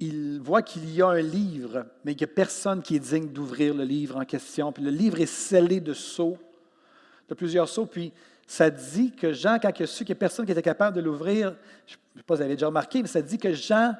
il 0.00 0.40
voit 0.40 0.62
qu'il 0.62 0.88
y 0.94 1.02
a 1.02 1.08
un 1.08 1.20
livre, 1.20 1.86
mais 2.04 2.14
qu'il 2.14 2.26
n'y 2.26 2.32
a 2.32 2.34
personne 2.34 2.82
qui 2.82 2.96
est 2.96 3.00
digne 3.00 3.28
d'ouvrir 3.28 3.74
le 3.74 3.84
livre 3.84 4.16
en 4.16 4.24
question. 4.24 4.72
Puis 4.72 4.82
le 4.82 4.90
livre 4.90 5.20
est 5.20 5.26
scellé 5.26 5.80
de 5.80 5.92
sceaux, 5.92 6.38
de 7.28 7.34
plusieurs 7.34 7.68
sceaux. 7.68 7.86
Puis 7.86 8.12
ça 8.46 8.70
dit 8.70 9.12
que 9.12 9.32
Jean, 9.32 9.58
quand 9.60 9.70
il 9.78 9.82
a 9.82 9.86
su 9.86 10.04
qu'il 10.04 10.14
n'y 10.14 10.18
a 10.18 10.20
personne 10.20 10.46
qui 10.46 10.52
était 10.52 10.62
capable 10.62 10.96
de 10.96 11.02
l'ouvrir, 11.02 11.54
je 11.86 11.94
ne 12.14 12.20
sais 12.20 12.24
pas 12.24 12.34
si 12.34 12.38
vous 12.38 12.44
avez 12.44 12.54
déjà 12.54 12.66
remarqué, 12.66 13.02
mais 13.02 13.08
ça 13.08 13.22
dit 13.22 13.38
que 13.38 13.52
Jean, 13.52 13.94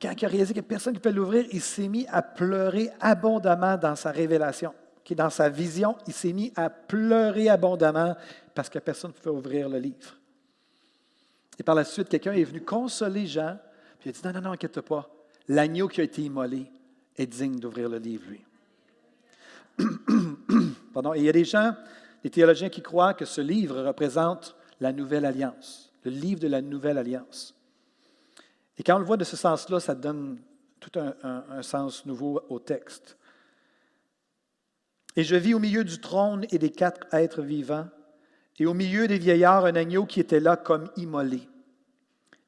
quand 0.00 0.12
il 0.16 0.24
a 0.24 0.28
réalisé 0.28 0.54
qu'il 0.54 0.62
n'y 0.62 0.66
a 0.66 0.68
personne 0.68 0.94
qui 0.94 1.00
peut 1.00 1.10
l'ouvrir, 1.10 1.46
il 1.52 1.60
s'est 1.60 1.88
mis 1.88 2.06
à 2.08 2.22
pleurer 2.22 2.90
abondamment 3.00 3.76
dans 3.76 3.96
sa 3.96 4.10
révélation 4.10 4.72
dans 5.14 5.30
sa 5.30 5.48
vision, 5.48 5.96
il 6.06 6.12
s'est 6.12 6.32
mis 6.32 6.52
à 6.56 6.70
pleurer 6.70 7.48
abondamment 7.48 8.16
parce 8.54 8.68
que 8.68 8.78
personne 8.78 9.10
ne 9.10 9.14
pouvait 9.14 9.34
ouvrir 9.34 9.68
le 9.68 9.78
livre. 9.78 10.16
Et 11.58 11.62
par 11.62 11.74
la 11.74 11.84
suite, 11.84 12.08
quelqu'un 12.08 12.32
est 12.32 12.44
venu 12.44 12.62
consoler 12.62 13.26
Jean, 13.26 13.58
puis 13.98 14.10
il 14.10 14.10
a 14.10 14.12
dit, 14.12 14.20
non, 14.24 14.32
non, 14.32 14.48
non, 14.48 14.52
inquiète 14.52 14.80
pas, 14.80 15.08
l'agneau 15.50 15.88
qui 15.88 16.00
a 16.00 16.04
été 16.04 16.22
immolé 16.22 16.70
est 17.16 17.26
digne 17.26 17.58
d'ouvrir 17.58 17.88
le 17.88 17.98
livre, 17.98 18.24
lui. 18.30 18.40
Pardon. 20.94 21.12
Il 21.14 21.24
y 21.24 21.28
a 21.28 21.32
des 21.32 21.44
gens, 21.44 21.74
des 22.22 22.30
théologiens 22.30 22.68
qui 22.68 22.82
croient 22.82 23.14
que 23.14 23.24
ce 23.24 23.40
livre 23.40 23.82
représente 23.82 24.54
la 24.78 24.92
nouvelle 24.92 25.24
alliance, 25.24 25.92
le 26.04 26.12
livre 26.12 26.40
de 26.40 26.46
la 26.46 26.62
nouvelle 26.62 26.98
alliance. 26.98 27.54
Et 28.78 28.84
quand 28.84 28.94
on 28.94 29.00
le 29.00 29.04
voit 29.04 29.16
de 29.16 29.24
ce 29.24 29.36
sens-là, 29.36 29.80
ça 29.80 29.96
donne 29.96 30.38
tout 30.78 30.98
un, 30.98 31.62
sens 31.62 32.06
nouveau 32.06 32.40
au 32.48 32.60
texte. 32.60 33.18
Et 35.16 35.24
je 35.24 35.34
vis 35.34 35.54
au 35.54 35.58
milieu 35.58 35.82
du 35.82 36.00
trône 36.00 36.46
et 36.50 36.58
des 36.58 36.70
quatre 36.70 37.12
êtres 37.12 37.42
vivants, 37.42 37.88
et 38.58 38.66
au 38.66 38.74
milieu 38.74 39.08
des 39.08 39.18
vieillards 39.18 39.64
un 39.64 39.74
agneau 39.74 40.06
qui 40.06 40.20
était 40.20 40.38
là 40.38 40.56
comme 40.56 40.88
immolé. 40.96 41.40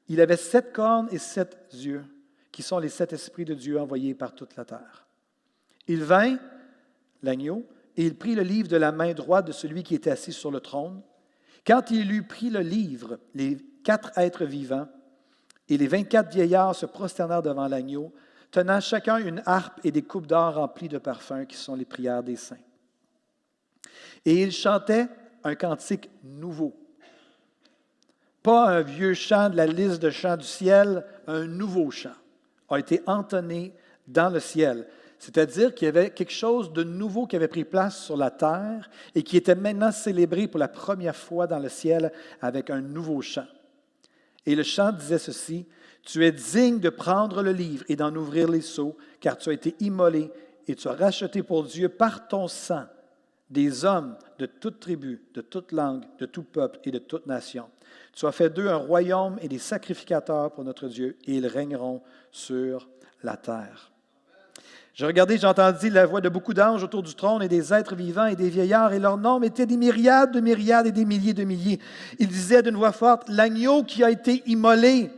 Il 0.08 0.20
avait 0.20 0.36
sept 0.36 0.72
cornes 0.72 1.08
et 1.10 1.18
sept 1.18 1.58
yeux, 1.72 2.04
qui 2.52 2.62
sont 2.62 2.78
les 2.78 2.90
sept 2.90 3.14
esprits 3.14 3.46
de 3.46 3.54
Dieu 3.54 3.80
envoyés 3.80 4.14
par 4.14 4.34
toute 4.34 4.54
la 4.56 4.66
terre. 4.66 5.06
Il 5.88 6.04
vint, 6.04 6.38
l'agneau, 7.22 7.66
et 7.96 8.04
il 8.04 8.16
prit 8.16 8.34
le 8.34 8.42
livre 8.42 8.68
de 8.68 8.76
la 8.76 8.92
main 8.92 9.12
droite 9.14 9.46
de 9.46 9.52
celui 9.52 9.82
qui 9.82 9.94
était 9.94 10.10
assis 10.10 10.32
sur 10.32 10.50
le 10.50 10.60
trône. 10.60 11.02
Quand 11.66 11.90
il 11.90 12.12
eut 12.12 12.26
pris 12.26 12.50
le 12.50 12.60
livre, 12.60 13.18
les 13.34 13.56
quatre 13.82 14.16
êtres 14.18 14.44
vivants 14.44 14.88
et 15.68 15.78
les 15.78 15.86
vingt-quatre 15.86 16.32
vieillards 16.32 16.74
se 16.74 16.86
prosternèrent 16.86 17.42
devant 17.42 17.68
l'agneau, 17.68 18.12
tenant 18.50 18.80
chacun 18.80 19.16
une 19.16 19.42
harpe 19.46 19.80
et 19.84 19.90
des 19.90 20.02
coupes 20.02 20.26
d'or 20.26 20.54
remplies 20.54 20.88
de 20.88 20.98
parfums, 20.98 21.46
qui 21.48 21.56
sont 21.56 21.74
les 21.74 21.84
prières 21.84 22.22
des 22.22 22.36
saints. 22.36 22.56
Et 24.24 24.42
ils 24.42 24.52
chantaient 24.52 25.08
un 25.44 25.54
cantique 25.54 26.10
nouveau. 26.22 26.76
Pas 28.42 28.68
un 28.68 28.82
vieux 28.82 29.14
chant 29.14 29.48
de 29.50 29.56
la 29.56 29.66
liste 29.66 30.02
de 30.02 30.10
chants 30.10 30.36
du 30.36 30.44
ciel, 30.44 31.04
un 31.26 31.46
nouveau 31.46 31.90
chant 31.90 32.12
a 32.74 32.80
été 32.80 33.02
entonné 33.06 33.72
dans 34.06 34.30
le 34.30 34.40
ciel. 34.40 34.86
C'est-à-dire 35.18 35.72
qu'il 35.74 35.86
y 35.86 35.88
avait 35.88 36.10
quelque 36.10 36.32
chose 36.32 36.72
de 36.72 36.82
nouveau 36.82 37.26
qui 37.26 37.36
avait 37.36 37.46
pris 37.46 37.64
place 37.64 38.04
sur 38.04 38.16
la 38.16 38.30
terre 38.30 38.90
et 39.14 39.22
qui 39.22 39.36
était 39.36 39.54
maintenant 39.54 39.92
célébré 39.92 40.48
pour 40.48 40.58
la 40.58 40.66
première 40.66 41.14
fois 41.14 41.46
dans 41.46 41.60
le 41.60 41.68
ciel 41.68 42.12
avec 42.40 42.70
un 42.70 42.80
nouveau 42.80 43.22
chant. 43.22 43.46
Et 44.44 44.56
le 44.56 44.64
chant 44.64 44.90
disait 44.90 45.18
ceci, 45.18 45.66
Tu 46.02 46.24
es 46.24 46.32
digne 46.32 46.80
de 46.80 46.90
prendre 46.90 47.42
le 47.42 47.52
livre 47.52 47.84
et 47.88 47.94
d'en 47.94 48.14
ouvrir 48.16 48.48
les 48.48 48.62
seaux, 48.62 48.96
car 49.20 49.38
tu 49.38 49.50
as 49.50 49.52
été 49.52 49.76
immolé 49.78 50.30
et 50.66 50.74
tu 50.74 50.88
as 50.88 50.94
racheté 50.94 51.44
pour 51.44 51.62
Dieu 51.64 51.88
par 51.88 52.26
ton 52.26 52.48
sang 52.48 52.86
des 53.48 53.84
hommes 53.84 54.16
de 54.38 54.46
toute 54.46 54.80
tribu, 54.80 55.22
de 55.34 55.42
toute 55.42 55.72
langue, 55.72 56.02
de 56.18 56.26
tout 56.26 56.42
peuple 56.42 56.80
et 56.84 56.90
de 56.90 56.98
toute 56.98 57.26
nation. 57.26 57.68
Tu 58.14 58.26
as 58.26 58.32
fait 58.32 58.50
d'eux 58.50 58.68
un 58.68 58.76
royaume 58.76 59.38
et 59.40 59.48
des 59.48 59.58
sacrificateurs 59.58 60.52
pour 60.52 60.64
notre 60.64 60.88
Dieu, 60.88 61.16
et 61.26 61.36
ils 61.36 61.46
régneront 61.46 62.02
sur 62.30 62.88
la 63.22 63.36
terre. 63.36 63.92
J'ai 64.94 65.06
regardé, 65.06 65.38
j'ai 65.38 65.46
entendu 65.46 65.88
la 65.88 66.04
voix 66.04 66.20
de 66.20 66.28
beaucoup 66.28 66.52
d'anges 66.52 66.84
autour 66.84 67.02
du 67.02 67.14
trône 67.14 67.42
et 67.42 67.48
des 67.48 67.72
êtres 67.72 67.94
vivants 67.94 68.26
et 68.26 68.36
des 68.36 68.50
vieillards, 68.50 68.92
et 68.92 68.98
leurs 68.98 69.16
noms 69.16 69.42
étaient 69.42 69.64
des 69.64 69.78
myriades 69.78 70.32
de 70.32 70.40
myriades 70.40 70.86
et 70.86 70.92
des 70.92 71.06
milliers 71.06 71.32
de 71.32 71.44
milliers. 71.44 71.78
Ils 72.18 72.28
disaient 72.28 72.62
d'une 72.62 72.76
voix 72.76 72.92
forte, 72.92 73.28
L'agneau 73.30 73.84
qui 73.84 74.04
a 74.04 74.10
été 74.10 74.42
immolé 74.44 75.10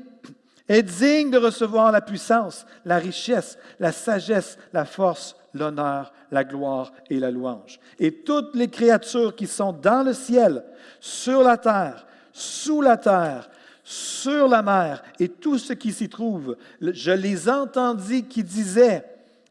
est 0.68 0.82
digne 0.84 1.30
de 1.30 1.38
recevoir 1.38 1.90
la 1.90 2.00
puissance, 2.00 2.64
la 2.84 2.98
richesse, 2.98 3.58
la 3.80 3.90
sagesse, 3.90 4.58
la 4.72 4.84
force, 4.84 5.34
l'honneur, 5.52 6.12
la 6.30 6.44
gloire 6.44 6.92
et 7.10 7.18
la 7.18 7.32
louange. 7.32 7.80
Et 7.98 8.12
toutes 8.12 8.54
les 8.54 8.68
créatures 8.68 9.34
qui 9.34 9.48
sont 9.48 9.72
dans 9.72 10.04
le 10.04 10.12
ciel, 10.12 10.64
sur 11.00 11.42
la 11.42 11.56
terre, 11.56 12.06
sous 12.34 12.82
la 12.82 12.98
terre, 12.98 13.48
sur 13.82 14.48
la 14.48 14.60
mer 14.60 15.02
et 15.18 15.28
tout 15.28 15.56
ce 15.56 15.72
qui 15.72 15.92
s'y 15.92 16.10
trouve, 16.10 16.56
je 16.80 17.12
les 17.12 17.48
entendis 17.48 18.24
qui 18.24 18.42
disaient, 18.42 19.04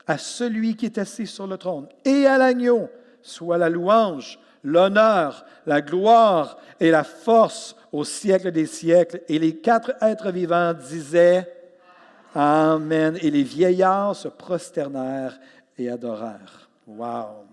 à 0.05 0.17
celui 0.17 0.75
qui 0.75 0.85
est 0.85 0.97
assis 0.97 1.25
sur 1.25 1.47
le 1.47 1.57
trône 1.57 1.87
et 2.03 2.25
à 2.25 2.37
l'agneau 2.37 2.89
soit 3.21 3.57
la 3.57 3.69
louange, 3.69 4.37
l'honneur, 4.63 5.45
la 5.65 5.81
gloire 5.81 6.57
et 6.79 6.91
la 6.91 7.03
force 7.03 7.75
au 7.91 8.03
siècle 8.03 8.51
des 8.51 8.65
siècles. 8.65 9.21
Et 9.29 9.39
les 9.39 9.55
quatre 9.55 9.93
êtres 10.01 10.31
vivants 10.31 10.73
disaient 10.73 11.49
Amen. 12.35 13.17
Et 13.21 13.31
les 13.31 13.43
vieillards 13.43 14.15
se 14.15 14.27
prosternèrent 14.27 15.39
et 15.77 15.89
adorèrent. 15.89 16.69
Wow! 16.85 17.52